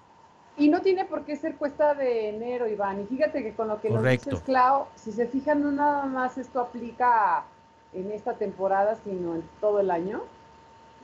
[0.57, 3.01] Y no tiene por qué ser cuesta de enero, Iván.
[3.01, 6.39] Y fíjate que con lo que nos dices, Clau, si se fijan, no nada más
[6.39, 7.45] esto aplica
[7.93, 10.23] en esta temporada, sino en todo el año.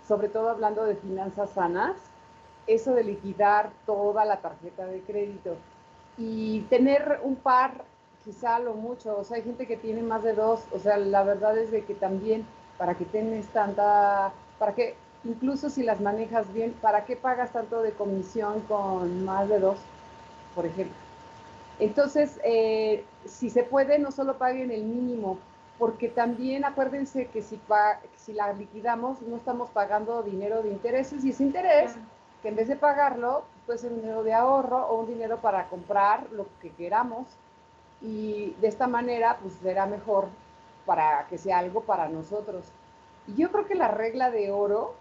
[0.07, 1.97] Sobre todo hablando de finanzas sanas,
[2.67, 5.57] eso de liquidar toda la tarjeta de crédito
[6.17, 7.85] y tener un par,
[8.25, 9.19] quizá lo mucho.
[9.19, 10.63] O sea, hay gente que tiene más de dos.
[10.73, 12.47] O sea, la verdad es de que también
[12.79, 17.83] para que tengas tanta, para que incluso si las manejas bien, ¿para qué pagas tanto
[17.83, 19.79] de comisión con más de dos,
[20.55, 20.97] por ejemplo?
[21.79, 25.39] Entonces, eh, si se puede, no solo paguen el mínimo,
[25.79, 27.59] porque también acuérdense que si,
[28.17, 31.95] si la liquidamos, no estamos pagando dinero de intereses, y ese interés,
[32.43, 35.69] que en vez de pagarlo, puede ser un dinero de ahorro o un dinero para
[35.69, 37.27] comprar lo que queramos,
[38.03, 40.29] y de esta manera, pues será mejor
[40.85, 42.65] para que sea algo para nosotros.
[43.27, 44.95] Y yo creo que la regla de oro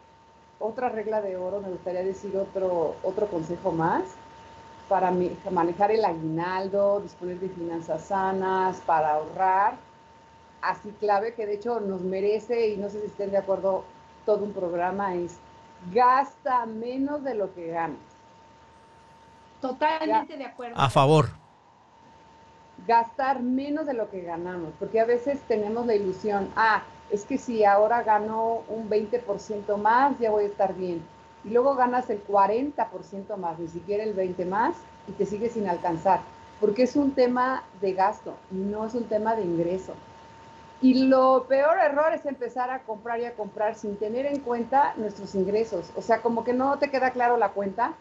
[0.60, 4.04] otra regla de oro, me gustaría decir otro, otro consejo más
[4.90, 5.14] para
[5.52, 9.76] manejar el aguinaldo, disponer de finanzas sanas, para ahorrar.
[10.62, 13.86] Así clave que de hecho nos merece, y no sé si estén de acuerdo,
[14.26, 15.38] todo un programa es
[15.94, 18.00] gasta menos de lo que ganas.
[19.62, 20.76] Totalmente de acuerdo.
[20.78, 21.30] A favor.
[22.88, 27.38] Gastar menos de lo que ganamos, porque a veces tenemos la ilusión, ah, es que
[27.38, 31.02] si ahora gano un 20% más, ya voy a estar bien.
[31.44, 34.76] Y luego ganas el 40% más, ni siquiera el 20% más,
[35.08, 36.20] y te sigues sin alcanzar,
[36.60, 39.94] porque es un tema de gasto, no es un tema de ingreso.
[40.82, 44.94] Y lo peor error es empezar a comprar y a comprar sin tener en cuenta
[44.96, 45.92] nuestros ingresos.
[45.98, 47.94] O sea, como que no te queda claro la cuenta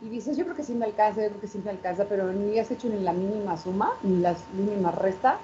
[0.00, 2.32] y dices, yo creo que sí me alcanza, yo creo que sí me alcanza, pero
[2.32, 5.38] ni has hecho ni la mínima suma, ni la mínima resta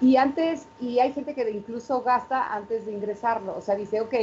[0.00, 4.14] y antes, y hay gente que incluso gasta antes de ingresarlo, o sea, dice, ok,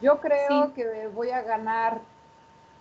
[0.00, 2.00] yo creo que voy a ganar,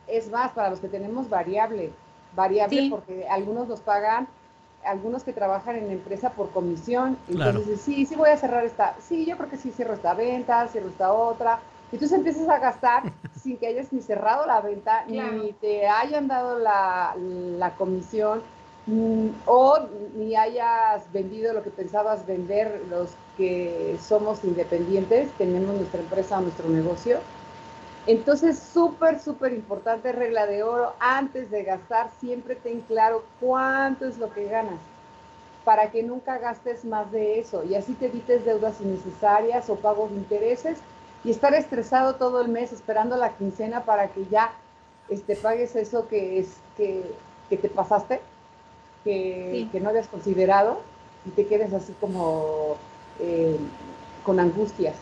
[0.07, 1.91] es más, para los que tenemos variable,
[2.35, 4.27] variable porque algunos nos pagan,
[4.83, 8.95] algunos que trabajan en la empresa por comisión, entonces sí, sí voy a cerrar esta,
[8.99, 11.59] sí, yo creo que sí cierro esta venta, cierro esta otra,
[11.91, 13.03] y entonces empiezas a gastar
[13.39, 18.41] sin que hayas ni cerrado la venta, ni te hayan dado la, la comisión,
[19.45, 19.79] o
[20.15, 26.41] ni hayas vendido lo que pensabas vender los que somos independientes, tenemos nuestra empresa o
[26.41, 27.19] nuestro negocio.
[28.07, 34.17] Entonces, súper, súper importante regla de oro, antes de gastar, siempre ten claro cuánto es
[34.17, 34.79] lo que ganas,
[35.63, 40.09] para que nunca gastes más de eso y así te evites deudas innecesarias o pagos
[40.09, 40.79] de intereses
[41.23, 44.51] y estar estresado todo el mes esperando la quincena para que ya
[45.09, 47.03] este, pagues eso que, es, que,
[47.49, 48.21] que te pasaste
[49.03, 50.81] que, no habías considerado
[51.25, 52.77] y te quedes así como
[53.19, 53.57] eh,
[54.23, 54.95] con angustias.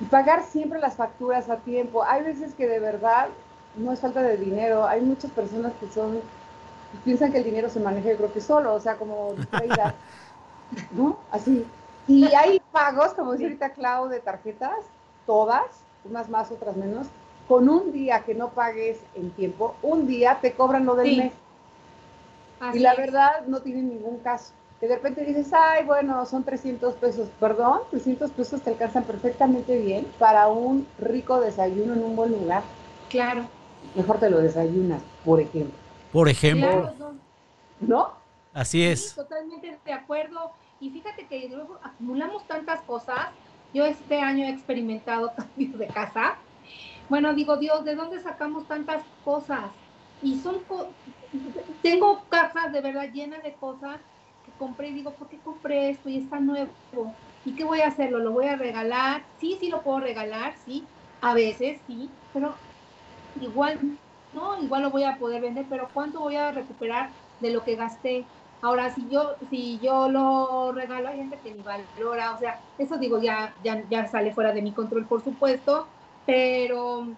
[0.00, 2.04] Y pagar siempre las facturas a tiempo.
[2.04, 3.28] Hay veces que de verdad
[3.76, 4.86] no es falta de dinero.
[4.86, 6.20] Hay muchas personas que son,
[7.04, 9.34] piensan que el dinero se maneja, yo creo que solo, o sea, como
[10.92, 11.18] ¿no?
[11.30, 11.66] Así.
[12.06, 14.78] Y hay pagos, como dice ahorita Clau, de tarjetas,
[15.26, 15.66] todas,
[16.04, 17.08] unas más, otras menos,
[17.48, 21.32] con un día que no pagues en tiempo, un día te cobran lo del mes
[22.74, 24.52] y la verdad no tiene ningún caso.
[24.80, 27.28] Que de repente dices, ay, bueno, son 300 pesos.
[27.40, 32.62] Perdón, 300 pesos te alcanzan perfectamente bien para un rico desayuno en un buen lugar.
[33.08, 33.42] Claro.
[33.94, 35.74] Mejor te lo desayunas, por ejemplo.
[36.12, 36.92] Por ejemplo.
[37.80, 38.12] no.
[38.54, 39.14] Así es.
[39.14, 40.52] totalmente de acuerdo.
[40.80, 43.28] Y fíjate que luego acumulamos tantas cosas.
[43.74, 46.36] Yo este año he experimentado cambios de casa.
[47.08, 49.70] Bueno, digo, Dios, ¿de dónde sacamos tantas cosas?
[50.20, 50.64] Y son
[51.82, 54.00] tengo cajas de verdad llenas de cosas
[54.42, 56.76] que compré y digo, ¿por qué compré esto y está nuevo?
[57.44, 58.18] ¿Y qué voy a hacerlo?
[58.18, 59.26] ¿Lo voy a regalar?
[59.36, 62.60] Sí, sí lo puedo regalar, sí, a veces sí, pero
[63.34, 64.00] igual,
[64.32, 67.76] no, igual lo voy a poder vender, pero ¿cuánto voy a recuperar de lo que
[67.76, 68.32] gasté?
[68.60, 72.98] Ahora, si yo, si yo lo regalo, hay gente que ni valora, o sea, eso
[72.98, 75.92] digo, ya, ya, ya sale fuera de mi control, por supuesto,
[76.24, 77.16] pero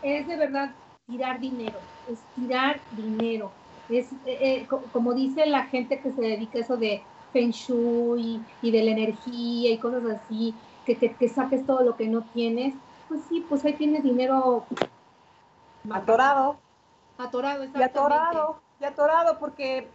[0.00, 1.78] es de verdad tirar dinero,
[2.10, 3.50] es tirar dinero.
[3.88, 8.42] Es eh, eh, como dice la gente que se dedica a eso de Feng Shui
[8.62, 12.74] y, de la energía y cosas así, que, que, saques todo lo que no tienes,
[13.08, 14.64] pues sí, pues ahí tienes dinero
[15.90, 16.56] atorado.
[17.18, 17.78] Atorado, exactamente.
[17.78, 19.88] Y atorado, y atorado, porque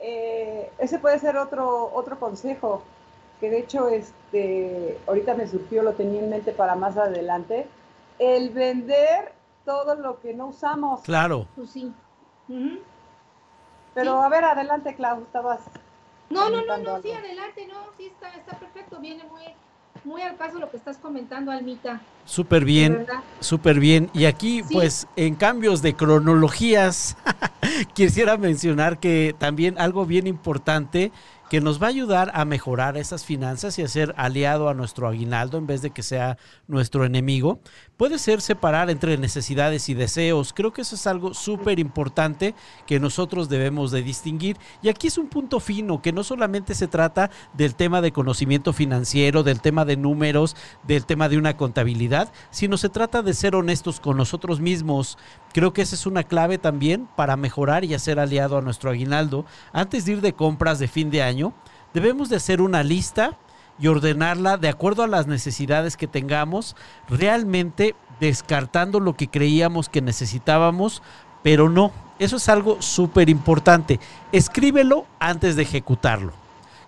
[0.00, 2.82] eh, ese puede ser otro, otro consejo,
[3.40, 7.66] que de hecho este, ahorita me surgió, lo tenía en mente para más adelante,
[8.18, 9.37] el vender
[9.68, 11.02] todo lo que no usamos.
[11.02, 11.46] Claro.
[11.54, 11.92] Pues sí.
[13.92, 15.60] Pero a ver, adelante, Clau, estabas.
[16.30, 19.42] No, no, no, no, sí, adelante, no, sí, está, está perfecto, viene muy,
[20.04, 22.00] muy al caso lo que estás comentando, Almita.
[22.24, 23.06] Súper bien,
[23.40, 24.10] súper bien.
[24.14, 27.18] Y aquí, pues, en cambios de cronologías,
[27.92, 31.12] quisiera mencionar que también algo bien importante
[31.50, 35.08] que nos va a ayudar a mejorar esas finanzas y a ser aliado a nuestro
[35.08, 37.60] aguinaldo en vez de que sea nuestro enemigo,
[37.96, 40.52] puede ser separar entre necesidades y deseos.
[40.52, 42.54] Creo que eso es algo súper importante
[42.86, 44.58] que nosotros debemos de distinguir.
[44.82, 48.72] Y aquí es un punto fino, que no solamente se trata del tema de conocimiento
[48.72, 50.54] financiero, del tema de números,
[50.86, 55.16] del tema de una contabilidad, sino se trata de ser honestos con nosotros mismos.
[55.52, 59.46] Creo que esa es una clave también para mejorar y hacer aliado a nuestro aguinaldo.
[59.72, 61.37] Antes de ir de compras de fin de año,
[61.94, 63.36] debemos de hacer una lista
[63.78, 66.76] y ordenarla de acuerdo a las necesidades que tengamos,
[67.08, 71.02] realmente descartando lo que creíamos que necesitábamos,
[71.42, 71.92] pero no.
[72.18, 74.00] Eso es algo súper importante.
[74.32, 76.32] Escríbelo antes de ejecutarlo.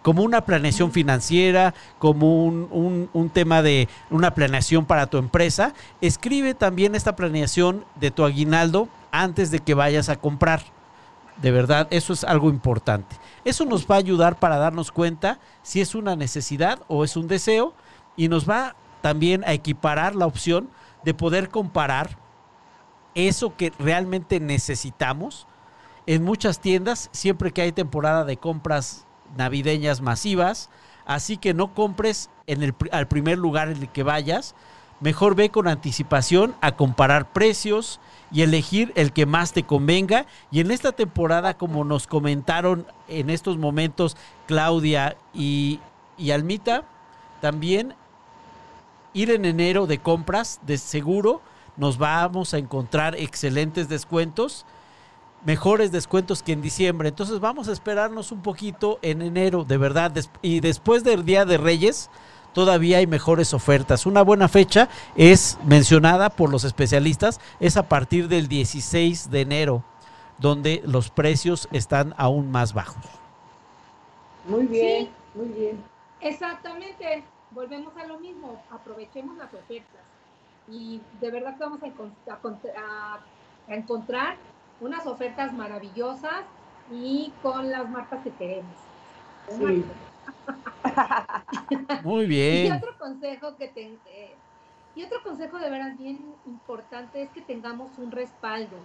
[0.03, 6.55] Como una planeación financiera, como un, un, tema de una planeación para tu empresa, escribe
[6.55, 10.63] también esta planeación de tu aguinaldo antes de que vayas a comprar.
[11.43, 13.20] De verdad, eso es algo importante.
[13.44, 17.29] Eso nos va a ayudar para darnos cuenta si es una necesidad o es un
[17.29, 17.74] deseo
[18.16, 20.68] y nos va también a equiparar la opción
[21.05, 22.18] de poder comparar
[23.14, 25.46] eso que realmente necesitamos
[26.07, 30.70] en muchas tiendas, siempre que hay temporada de compras navideñas masivas.
[31.07, 34.55] Así que no compres en el, al primer lugar en el que vayas.
[35.01, 40.27] Mejor ve con anticipación a comparar precios y elegir el que más te convenga.
[40.51, 45.81] Y en esta temporada, como nos comentaron en estos momentos Claudia y,
[46.19, 46.85] y Almita,
[47.41, 47.95] también
[49.15, 51.41] ir en enero de compras, de seguro
[51.77, 54.67] nos vamos a encontrar excelentes descuentos,
[55.47, 57.09] mejores descuentos que en diciembre.
[57.09, 60.13] Entonces vamos a esperarnos un poquito en enero, de verdad.
[60.43, 62.11] Y después del Día de Reyes,
[62.53, 64.07] todavía hay mejores ofertas.
[64.07, 69.85] Una buena fecha es mencionada por los especialistas, es a partir del 16 de enero,
[70.39, 73.05] donde los precios están aún más bajos.
[74.47, 75.83] Muy bien, muy bien.
[76.21, 80.01] Exactamente, volvemos a lo mismo, aprovechemos las ofertas
[80.69, 83.21] y de verdad que vamos a,
[83.69, 84.37] encontrar
[84.81, 86.45] unas ofertas maravillosas
[86.93, 88.75] y con las marcas que queremos.
[89.49, 89.85] Sí.
[92.05, 92.66] Muy bien.
[92.66, 94.35] Y otro consejo que te, eh,
[94.95, 98.77] y otro consejo de veras bien importante es que tengamos un respaldo.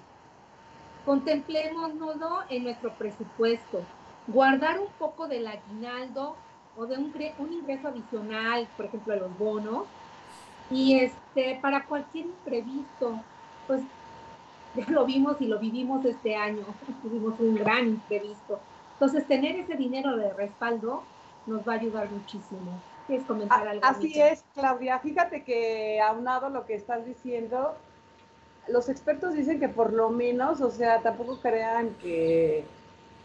[1.05, 3.84] Contemplémonoslo en nuestro presupuesto.
[4.27, 6.36] Guardar un poco del aguinaldo
[6.77, 9.86] o de un, un ingreso adicional, por ejemplo, de los bonos.
[10.69, 13.21] Y este, para cualquier imprevisto,
[13.67, 13.81] pues
[14.75, 16.65] ya lo vimos y lo vivimos este año,
[17.01, 18.60] tuvimos un gran imprevisto.
[18.93, 21.03] Entonces, tener ese dinero de respaldo
[21.45, 22.81] nos va a ayudar muchísimo.
[23.08, 23.86] ¿Quieres comentar algo?
[23.86, 24.99] Así es, Claudia.
[24.99, 27.75] Fíjate que aunado lo que estás diciendo,
[28.67, 32.63] los expertos dicen que por lo menos, o sea, tampoco crean que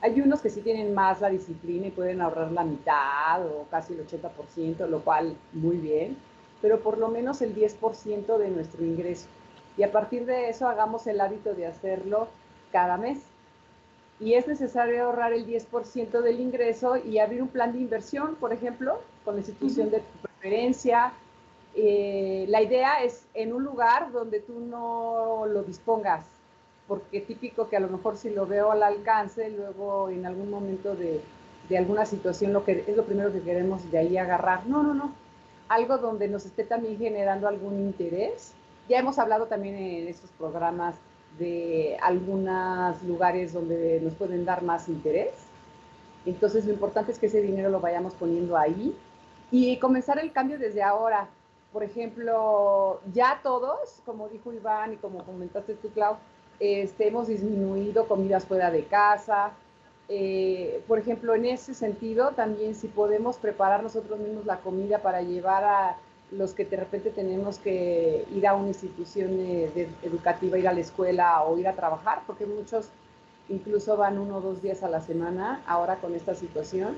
[0.03, 3.95] hay unos que sí tienen más la disciplina y pueden ahorrar la mitad o casi
[3.95, 6.17] el 80%, lo cual muy bien,
[6.61, 9.29] pero por lo menos el 10% de nuestro ingreso.
[9.77, 12.29] Y a partir de eso hagamos el hábito de hacerlo
[12.73, 13.30] cada mes
[14.21, 18.53] y es necesario ahorrar el 10% del ingreso y abrir un plan de inversión, por
[18.53, 21.15] ejemplo, con la institución de tu preferencia.
[21.75, 26.27] Eh, la idea es en un lugar donde tú no lo dispongas,
[26.87, 30.95] porque típico que a lo mejor si lo veo al alcance, luego en algún momento
[30.95, 31.23] de,
[31.71, 34.67] de alguna situación lo que es lo primero que queremos de ahí agarrar.
[34.67, 35.13] No, no, no.
[35.69, 38.53] Algo donde nos esté también generando algún interés.
[38.87, 40.97] Ya hemos hablado también en estos programas
[41.39, 45.33] de algunos lugares donde nos pueden dar más interés.
[46.27, 48.95] Entonces lo importante es que ese dinero lo vayamos poniendo ahí
[49.51, 51.29] y comenzar el cambio desde ahora.
[51.73, 56.17] Por ejemplo, ya todos, como dijo Iván y como comentaste tú, Clau,
[56.59, 59.53] este, hemos disminuido comidas fuera de casa,
[60.13, 65.23] eh, por ejemplo, en ese sentido, también si podemos preparar nosotros mismos la comida para
[65.23, 65.97] llevar a
[66.33, 69.31] los que de repente tenemos que ir a una institución
[70.03, 72.89] educativa, ir a la escuela o ir a trabajar, porque muchos
[73.49, 76.97] incluso van uno o dos días a la semana ahora con esta situación,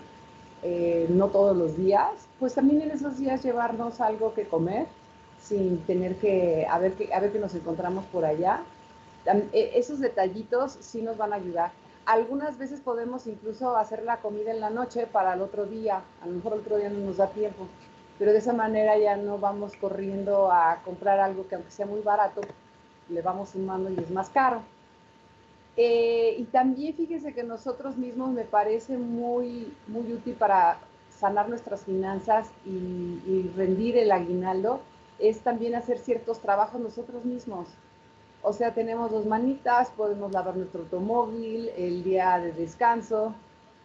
[0.63, 4.87] eh, no todos los días, pues también en esos días llevarnos algo que comer
[5.41, 8.63] sin tener que a ver que, a ver que nos encontramos por allá.
[9.53, 11.73] E, esos detallitos sí nos van a ayudar.
[12.07, 16.27] Algunas veces podemos incluso hacer la comida en la noche para el otro día, a
[16.27, 17.67] lo mejor el otro día no nos da tiempo,
[18.23, 22.03] pero de esa manera ya no vamos corriendo a comprar algo que aunque sea muy
[22.03, 22.41] barato,
[23.09, 24.63] le vamos sumando y es más caro.
[25.77, 30.79] Eh, y también fíjese que nosotros mismos me parece muy, muy útil para
[31.19, 34.83] sanar nuestras finanzas y, rendir el aguinaldo,
[35.19, 37.67] es también hacer ciertos trabajos nosotros mismos.
[38.41, 43.35] O sea, tenemos dos manitas, podemos lavar nuestro automóvil el día de descanso,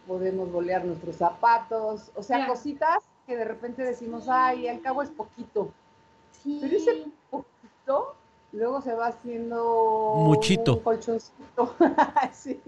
[0.06, 5.10] podemos bolear nuestros zapatos, o sea, cositas que de repente decimos, ay, al cabo es
[5.10, 5.70] poquito.
[6.42, 6.58] Sí.
[6.62, 8.16] Pero ese poquito
[8.52, 10.76] luego se va haciendo Muchito.
[10.76, 11.76] un colchoncito.
[12.32, 12.58] sí.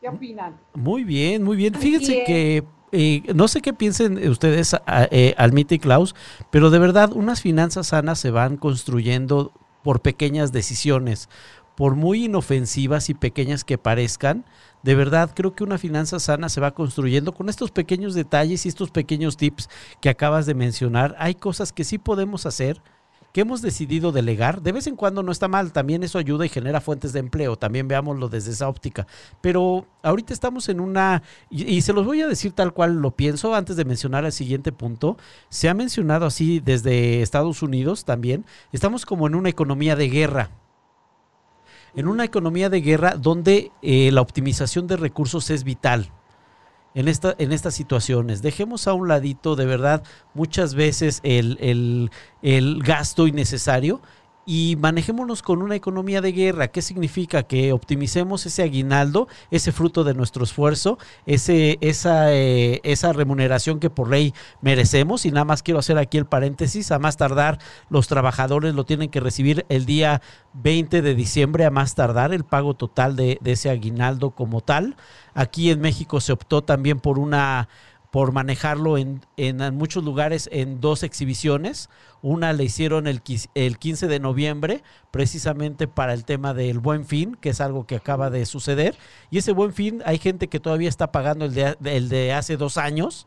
[0.00, 0.58] ¿Qué opinan?
[0.74, 1.74] Muy bien, muy bien.
[1.74, 4.74] Fíjense que eh, no sé qué piensen ustedes,
[5.12, 6.16] eh, Almita y Klaus,
[6.50, 9.52] pero de verdad unas finanzas sanas se van construyendo
[9.84, 11.28] por pequeñas decisiones,
[11.76, 14.44] por muy inofensivas y pequeñas que parezcan,
[14.82, 18.68] de verdad creo que una finanza sana se va construyendo con estos pequeños detalles y
[18.68, 19.68] estos pequeños tips
[20.00, 21.14] que acabas de mencionar.
[21.18, 22.80] Hay cosas que sí podemos hacer,
[23.32, 24.62] que hemos decidido delegar.
[24.62, 27.56] De vez en cuando no está mal, también eso ayuda y genera fuentes de empleo,
[27.56, 29.06] también veámoslo desde esa óptica.
[29.42, 33.54] Pero ahorita estamos en una, y, se los voy a decir tal cual lo pienso
[33.54, 35.18] antes de mencionar el siguiente punto,
[35.50, 40.50] se ha mencionado así desde Estados Unidos también, estamos como en una economía de guerra
[41.96, 46.12] en una economía de guerra donde eh, la optimización de recursos es vital.
[46.94, 48.40] En, esta, en estas situaciones.
[48.40, 54.00] Dejemos a un ladito de verdad muchas veces el, el, el gasto innecesario
[54.48, 56.68] y manejémonos con una economía de guerra.
[56.68, 57.42] ¿Qué significa?
[57.42, 63.90] Que optimicemos ese aguinaldo, ese fruto de nuestro esfuerzo, ese, esa, eh, esa remuneración que
[63.90, 65.26] por ley merecemos.
[65.26, 67.58] Y nada más quiero hacer aquí el paréntesis, a más tardar
[67.90, 70.22] los trabajadores lo tienen que recibir el día
[70.54, 74.96] 20 de diciembre, a más tardar el pago total de, de ese aguinaldo como tal.
[75.34, 77.68] Aquí en México se optó también por una
[78.16, 81.90] por manejarlo en, en, muchos lugares en dos exhibiciones.
[82.22, 83.20] Una le hicieron el,
[83.54, 87.96] el 15 de noviembre, precisamente para el tema del buen fin, que es algo que
[87.96, 88.96] acaba de suceder.
[89.30, 92.56] Y ese buen fin, hay gente que todavía está pagando el de, el de hace
[92.56, 93.26] dos años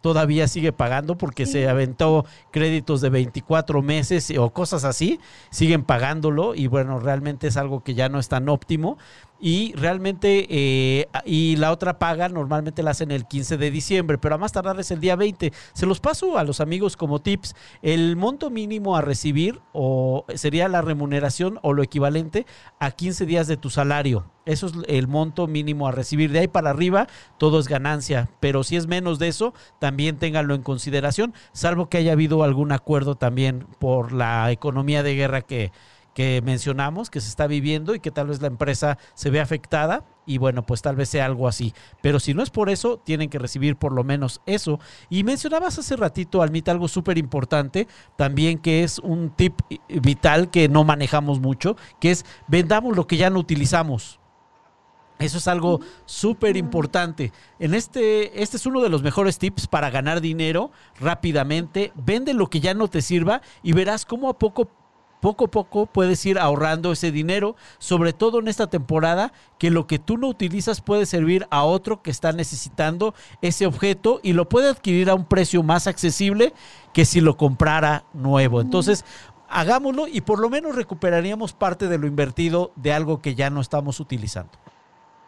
[0.00, 5.20] todavía sigue pagando porque se aventó créditos de 24 meses o cosas así,
[5.50, 8.96] siguen pagándolo y bueno, realmente es algo que ya no es tan óptimo
[9.40, 14.34] y realmente, eh, y la otra paga normalmente la hacen el 15 de diciembre, pero
[14.34, 15.52] a más tardar es el día 20.
[15.72, 17.54] Se los paso a los amigos como tips.
[17.80, 22.46] El monto mínimo a recibir o sería la remuneración o lo equivalente
[22.78, 24.26] a 15 días de tu salario.
[24.44, 26.32] Eso es el monto mínimo a recibir.
[26.32, 27.06] De ahí para arriba
[27.38, 31.98] todo es ganancia, pero si es menos de eso, también ténganlo en consideración, salvo que
[31.98, 35.72] haya habido algún acuerdo también por la economía de guerra que,
[36.14, 40.04] que mencionamos, que se está viviendo y que tal vez la empresa se ve afectada
[40.26, 41.74] y bueno, pues tal vez sea algo así.
[42.02, 44.78] Pero si no es por eso, tienen que recibir por lo menos eso.
[45.08, 50.68] Y mencionabas hace ratito, Almita, algo súper importante, también que es un tip vital que
[50.68, 54.20] no manejamos mucho, que es vendamos lo que ya no utilizamos.
[55.20, 57.30] Eso es algo súper importante.
[57.58, 61.92] En este, este es uno de los mejores tips para ganar dinero rápidamente.
[61.94, 64.70] Vende lo que ya no te sirva y verás cómo a poco
[65.20, 69.86] poco a poco puedes ir ahorrando ese dinero, sobre todo en esta temporada, que lo
[69.86, 74.48] que tú no utilizas puede servir a otro que está necesitando ese objeto y lo
[74.48, 76.52] puede adquirir a un precio más accesible
[76.92, 78.60] que si lo comprara nuevo.
[78.60, 79.04] Entonces,
[79.48, 83.60] hagámoslo y por lo menos recuperaríamos parte de lo invertido de algo que ya no
[83.60, 84.52] estamos utilizando.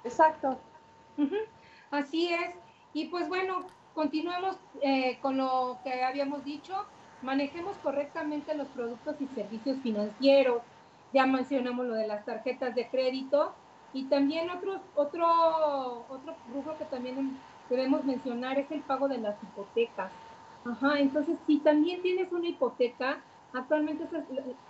[0.05, 0.59] Exacto.
[1.90, 2.55] Así es.
[2.95, 6.86] Y pues bueno, continuemos eh, con lo que habíamos dicho
[7.22, 10.62] manejemos correctamente los productos y servicios financieros.
[11.12, 13.52] Ya mencionamos lo de las tarjetas de crédito
[13.92, 19.36] y también otro, otro, otro rubro que también debemos mencionar es el pago de las
[19.42, 20.10] hipotecas.
[20.64, 23.18] Ajá, entonces si también tienes una hipoteca,
[23.52, 24.06] actualmente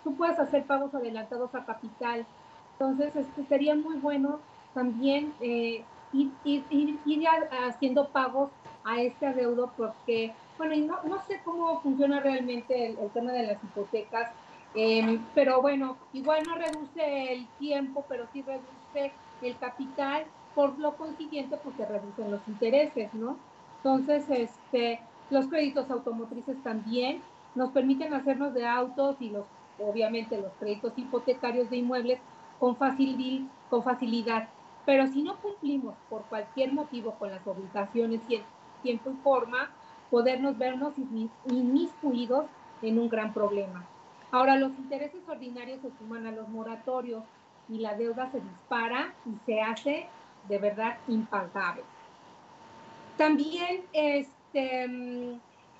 [0.03, 2.25] tú puedes hacer pagos adelantados a capital.
[2.73, 4.39] Entonces este sería muy bueno
[4.73, 7.27] también eh, ir, ir, ir,
[7.67, 8.51] haciendo pagos
[8.83, 10.33] a este adeudo porque
[10.63, 14.31] bueno, y no, no sé cómo funciona realmente el, tema de las hipotecas,
[14.73, 19.11] em, pero bueno, igual no reduce el tiempo, pero sí reduce
[19.41, 20.23] el capital,
[20.55, 23.35] por lo consiguiente, pues se reducen los intereses, ¿no?
[23.77, 27.21] Entonces, este, los créditos automotrices también
[27.55, 29.43] nos permiten hacernos de autos y los,
[29.79, 32.19] obviamente, los créditos hipotecarios de inmuebles
[32.57, 32.77] con,
[33.69, 34.47] con facilidad.
[34.85, 38.43] Pero si no cumplimos por cualquier motivo con las obligaciones y el
[38.81, 39.69] tiempo y forma,
[40.13, 40.93] podernos vernos
[41.49, 42.45] inmiscuidos
[42.83, 43.83] en un gran problema.
[44.29, 47.23] Ahora, los intereses ordinarios se suman a los moratorios
[47.67, 50.05] y la deuda se dispara y se hace
[50.47, 51.81] de verdad impagable.
[53.17, 55.39] También, este,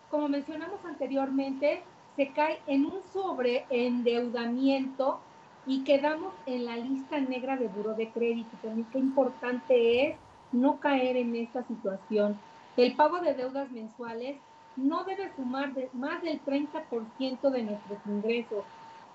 [0.10, 1.84] como mencionamos anteriormente,
[2.16, 5.20] se cae en un sobreendeudamiento
[5.68, 8.58] y quedamos en la lista negra de buro de crédito.
[8.64, 10.18] También qué importante es
[10.52, 12.40] no caer en esta situación.
[12.76, 14.38] El pago de deudas mensuales
[14.76, 18.64] no debe sumar más del 30% de nuestros ingresos.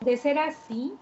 [0.00, 0.94] De ser así,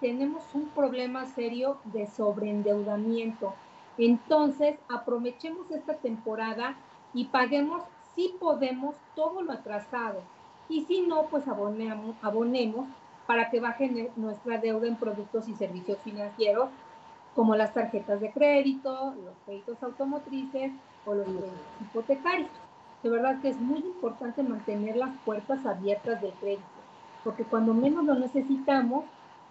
[0.00, 3.54] tenemos un problema serio de sobreendeudamiento.
[3.98, 6.76] Entonces, aprovechemos esta temporada
[7.12, 7.82] y paguemos
[8.14, 10.22] si podemos todo lo atrasado.
[10.68, 12.86] Y si no, pues abonemos, abonemos
[13.26, 16.68] para que baje nuestra deuda en productos y servicios financieros
[17.34, 20.70] como las tarjetas de crédito, los créditos automotrices
[21.06, 22.50] o los créditos hipotecarios.
[23.02, 26.62] De verdad que es muy importante mantener las puertas abiertas del crédito,
[27.22, 29.04] porque cuando menos lo necesitamos,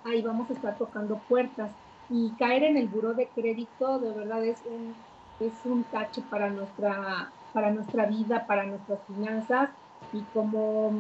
[0.04, 1.70] ahí vamos a estar tocando puertas.
[2.10, 4.94] Y caer en el buro de crédito de verdad es un,
[5.40, 9.70] es un tache para nuestra, para nuestra vida, para nuestras finanzas
[10.12, 10.92] y como,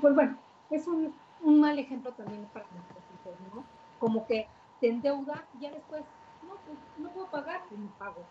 [0.00, 0.36] pues bueno,
[0.70, 3.64] es un, un mal ejemplo también para nuestros hijos, ¿no?
[3.98, 4.46] Como que
[4.80, 6.02] te endeuda y ya después,
[6.42, 8.24] no, pues no puedo pagar, pues no pago.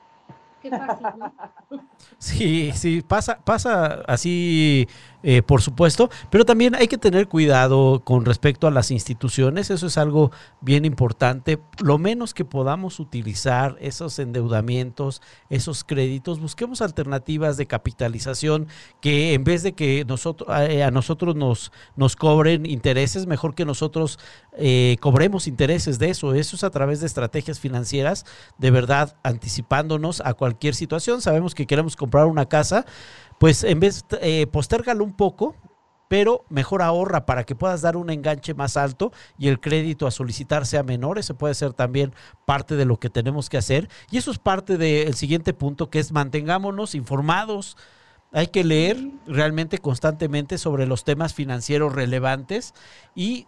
[2.17, 4.87] Sí, sí, pasa, pasa así
[5.21, 9.87] eh, por supuesto, pero también hay que tener cuidado con respecto a las instituciones, eso
[9.87, 10.31] es algo
[10.61, 18.67] bien importante, lo menos que podamos utilizar esos endeudamientos, esos créditos, busquemos alternativas de capitalización
[19.01, 23.65] que en vez de que nosotros, eh, a nosotros nos, nos cobren intereses, mejor que
[23.65, 24.19] nosotros
[24.53, 28.25] eh, cobremos intereses de eso, eso es a través de estrategias financieras,
[28.57, 32.85] de verdad anticipándonos a cualquier situación, sabemos que queremos comprar una casa,
[33.39, 35.55] pues en vez, eh, postérgalo un poco,
[36.09, 40.11] pero mejor ahorra para que puedas dar un enganche más alto y el crédito a
[40.11, 41.19] solicitar sea menor.
[41.19, 42.13] Ese puede ser también
[42.45, 43.87] parte de lo que tenemos que hacer.
[44.09, 47.77] Y eso es parte del siguiente punto, que es mantengámonos informados.
[48.31, 48.97] Hay que leer
[49.27, 52.73] realmente constantemente sobre los temas financieros relevantes
[53.15, 53.45] y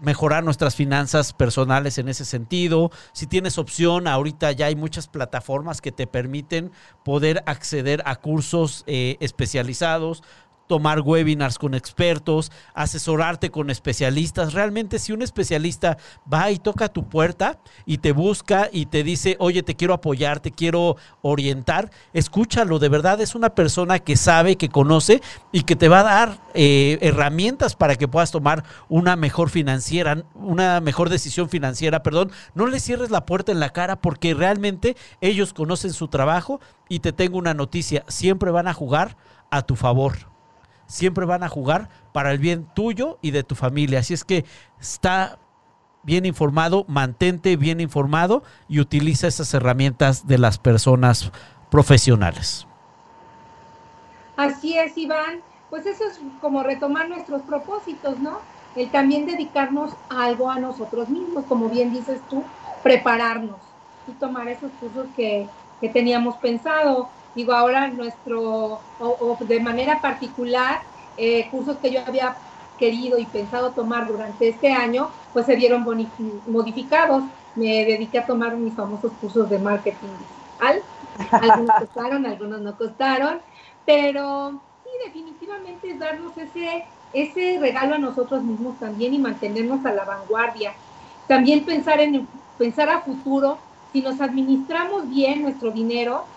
[0.00, 2.90] mejorar nuestras finanzas personales en ese sentido.
[3.12, 6.72] Si tienes opción, ahorita ya hay muchas plataformas que te permiten
[7.04, 10.22] poder acceder a cursos eh, especializados
[10.70, 14.52] tomar webinars con expertos, asesorarte con especialistas.
[14.52, 15.98] Realmente si un especialista
[16.32, 20.38] va y toca tu puerta y te busca y te dice, oye, te quiero apoyar,
[20.38, 22.78] te quiero orientar, escúchalo.
[22.78, 26.38] De verdad es una persona que sabe, que conoce y que te va a dar
[26.54, 32.30] eh, herramientas para que puedas tomar una mejor financiera, una mejor decisión financiera, perdón.
[32.54, 37.00] No le cierres la puerta en la cara porque realmente ellos conocen su trabajo y
[37.00, 39.16] te tengo una noticia, siempre van a jugar
[39.50, 40.30] a tu favor
[40.90, 44.00] siempre van a jugar para el bien tuyo y de tu familia.
[44.00, 44.44] Así es que
[44.80, 45.38] está
[46.02, 51.30] bien informado, mantente bien informado y utiliza esas herramientas de las personas
[51.70, 52.66] profesionales.
[54.36, 55.40] Así es, Iván.
[55.68, 58.38] Pues eso es como retomar nuestros propósitos, ¿no?
[58.74, 62.42] El también dedicarnos a algo a nosotros mismos, como bien dices tú,
[62.82, 63.58] prepararnos
[64.08, 65.46] y tomar esos cursos que,
[65.80, 70.80] que teníamos pensado Digo, ahora nuestro, o, de manera particular,
[71.16, 72.38] eh, cursos que yo había
[72.76, 75.84] querido y pensado tomar durante este año, pues se vieron
[76.46, 77.24] modificados.
[77.54, 80.84] Me dediqué a tomar mis famosos cursos de marketing digital.
[81.40, 83.42] Algunos costaron, algunos no costaron,
[83.84, 89.92] pero sí, definitivamente es darnos ese, ese regalo a nosotros mismos también y mantenernos a
[89.92, 90.74] la vanguardia.
[91.26, 93.62] También pensar en pensar a futuro,
[93.92, 96.28] si nos administramos bien nuestro dinero,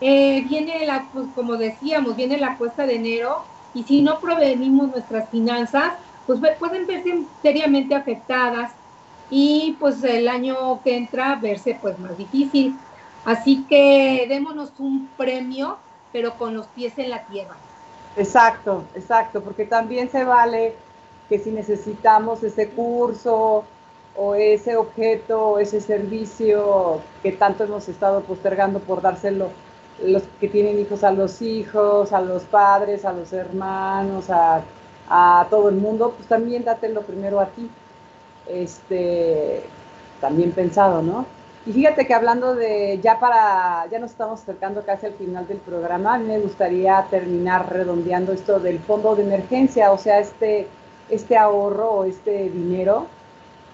[0.00, 3.44] eh, viene la, pues como decíamos, viene la cuesta de enero
[3.74, 5.94] y si no provenimos nuestras finanzas,
[6.26, 8.72] pues pueden verse seriamente afectadas
[9.30, 12.76] y pues el año que entra verse pues más difícil.
[13.24, 15.78] Así que démonos un premio,
[16.12, 17.56] pero con los pies en la tierra.
[18.16, 20.74] Exacto, exacto, porque también se vale
[21.28, 23.64] que si necesitamos ese curso
[24.16, 29.50] o ese objeto o ese servicio que tanto hemos estado postergando por dárselo
[30.04, 34.62] los que tienen hijos a los hijos, a los padres, a los hermanos, a,
[35.50, 37.70] todo el mundo, pues también dátelo primero a ti.
[38.48, 39.62] Este,
[40.20, 41.26] también pensado, ¿no?
[41.66, 45.58] Y fíjate que hablando de, ya para, ya nos estamos acercando casi al final del
[45.58, 50.68] programa, a mí me gustaría terminar redondeando esto del fondo de emergencia, o sea, este,
[51.08, 53.06] este ahorro este dinero.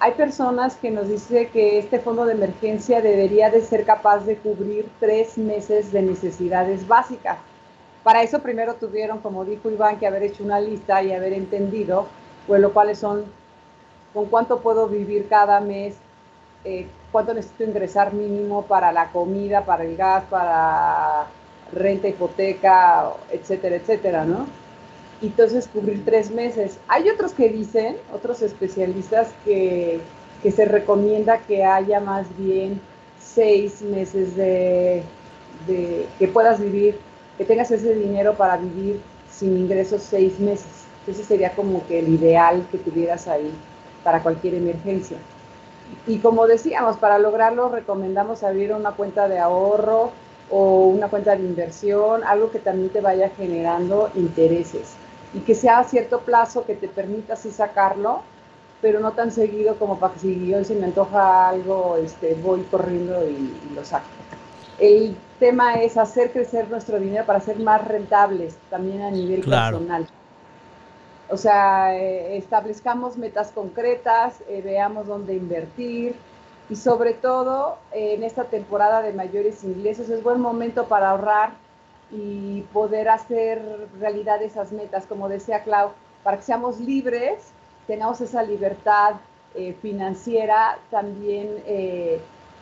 [0.05, 4.37] Hay personas que nos dicen que este fondo de emergencia debería de ser capaz de
[4.37, 7.39] cubrir tres meses de necesidades básicas.
[8.03, 12.09] Para eso primero tuvieron, como dijo Iván, que haber hecho una lista y haber entendido,
[12.49, 13.27] pues lo cuales son,
[14.13, 15.95] con cuánto puedo vivir cada mes,
[16.65, 21.27] eh, cuánto necesito ingresar mínimo para la comida, para el gas, para
[21.73, 24.47] renta, hipoteca, etcétera, etcétera, ¿no?
[25.23, 26.79] Y entonces cubrir tres meses.
[26.89, 30.01] Hay otros que dicen, otros especialistas, que,
[30.43, 32.81] se recomienda que haya más bien
[33.21, 35.05] seis meses de,
[35.69, 36.99] de, que puedas vivir,
[37.39, 39.01] que tengas ese dinero para vivir
[39.31, 40.67] sin ingresos seis meses.
[41.07, 43.53] Ese sería como que el ideal que tuvieras ahí
[44.03, 45.19] para cualquier emergencia.
[46.09, 50.11] Y como decíamos, para lograrlo recomendamos abrir una cuenta de ahorro
[50.51, 54.97] o una cuenta de inversión, algo que también te vaya generando intereses
[55.35, 58.23] y que sea a cierto plazo que te permita así sacarlo,
[58.81, 62.63] pero no tan seguido como para que si yo se me antoja algo, este, voy
[62.71, 64.07] corriendo y, lo saco.
[64.79, 70.07] El tema es hacer crecer nuestro dinero para ser más rentables también a nivel personal.
[71.29, 76.15] O sea, eh, establezcamos metas concretas, eh, veamos dónde invertir
[76.69, 81.53] y sobre todo eh, en esta temporada de mayores ingresos es buen momento para ahorrar
[82.13, 85.91] y poder hacer realidad esas metas, como decía Clau,
[86.23, 87.53] para que seamos libres,
[87.87, 89.17] tengamos esa libertad
[89.83, 91.63] financiera, también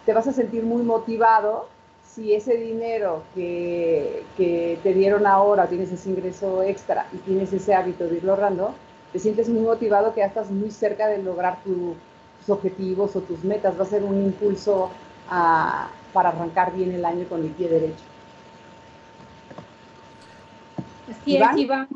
[0.04, 1.68] te vas a sentir muy motivado
[2.14, 8.08] si ese dinero que, te dieron ahora, tienes ese ingreso extra y tienes ese hábito
[8.08, 8.74] de irlo ahorrando,
[9.12, 13.44] te sientes muy motivado que ya estás muy cerca de lograr tus objetivos o tus
[13.44, 13.78] metas.
[13.78, 14.90] Va a ser un impulso
[15.28, 18.09] ah, para arrancar bien el año con el pie derecho.
[21.10, 21.88] Así es, Iván.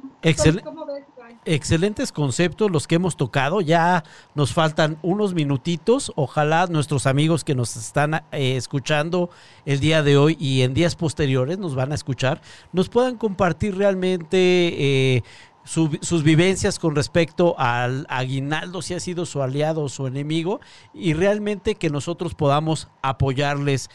[1.45, 3.61] Excelentes conceptos los que hemos tocado.
[3.61, 4.05] Ya
[4.35, 6.13] nos faltan unos minutitos.
[6.17, 9.31] Ojalá nuestros amigos que nos están eh, escuchando
[9.67, 12.41] el día de hoy y en días posteriores nos van a escuchar,
[12.73, 15.23] nos puedan compartir realmente eh,
[15.65, 20.61] sus vivencias con respecto al aguinaldo, si ha sido su aliado o su enemigo,
[20.93, 23.89] y realmente que nosotros podamos apoyarles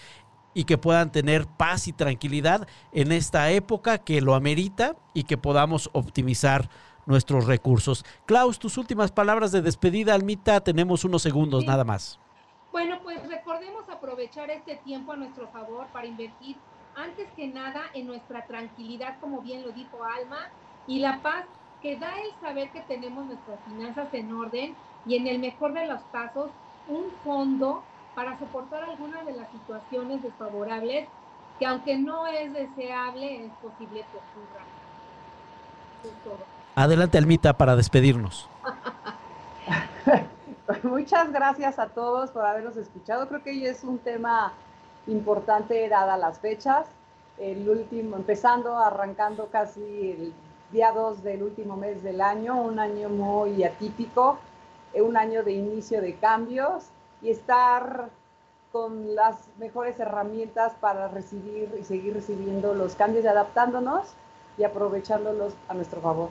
[0.53, 5.37] y que puedan tener paz y tranquilidad en esta época que lo amerita y que
[5.37, 6.69] podamos optimizar
[7.05, 8.05] nuestros recursos.
[8.25, 12.19] Klaus, tus últimas palabras de despedida, Almita, tenemos unos segundos nada más.
[12.71, 16.55] Bueno, pues recordemos aprovechar este tiempo a nuestro favor para invertir
[16.95, 20.49] antes que nada en nuestra tranquilidad, como bien lo dijo Alma,
[20.85, 21.45] y la paz
[21.81, 24.75] que da el saber que tenemos nuestras finanzas en orden
[25.05, 26.51] y en el mejor de los casos,
[26.87, 27.83] un fondo
[28.19, 31.07] para soportar algunas de las situaciones desfavorables
[31.57, 34.65] que aunque no es deseable, es posible que ocurra.
[36.75, 38.49] Adelante, Almita, para despedirnos.
[40.83, 43.25] Muchas gracias a todos por habernos escuchado.
[43.29, 44.51] Creo que hoy es un tema
[45.07, 46.87] importante dada las fechas.
[47.37, 50.33] El último, empezando, arrancando casi el
[50.73, 54.39] día 2 del último mes del año, un año muy atípico,
[54.93, 56.89] un año de inicio de cambios
[57.21, 58.09] y estar
[58.71, 64.07] con las mejores herramientas para recibir y seguir recibiendo los cambios y adaptándonos
[64.57, 66.29] y aprovechándolos a nuestro favor.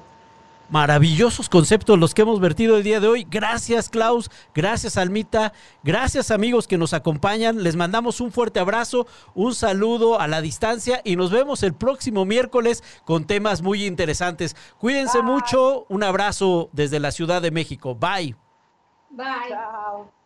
[0.70, 3.26] Maravillosos conceptos los que hemos vertido el día de hoy.
[3.28, 7.62] Gracias Klaus, gracias Almita, gracias amigos que nos acompañan.
[7.62, 12.26] Les mandamos un fuerte abrazo, un saludo a la distancia y nos vemos el próximo
[12.26, 14.57] miércoles con temas muy interesantes.
[14.78, 17.95] Cuídense mucho, un abrazo desde la Ciudad de México.
[17.95, 18.36] Bye.
[19.11, 19.49] Bye.
[19.49, 20.18] Chao.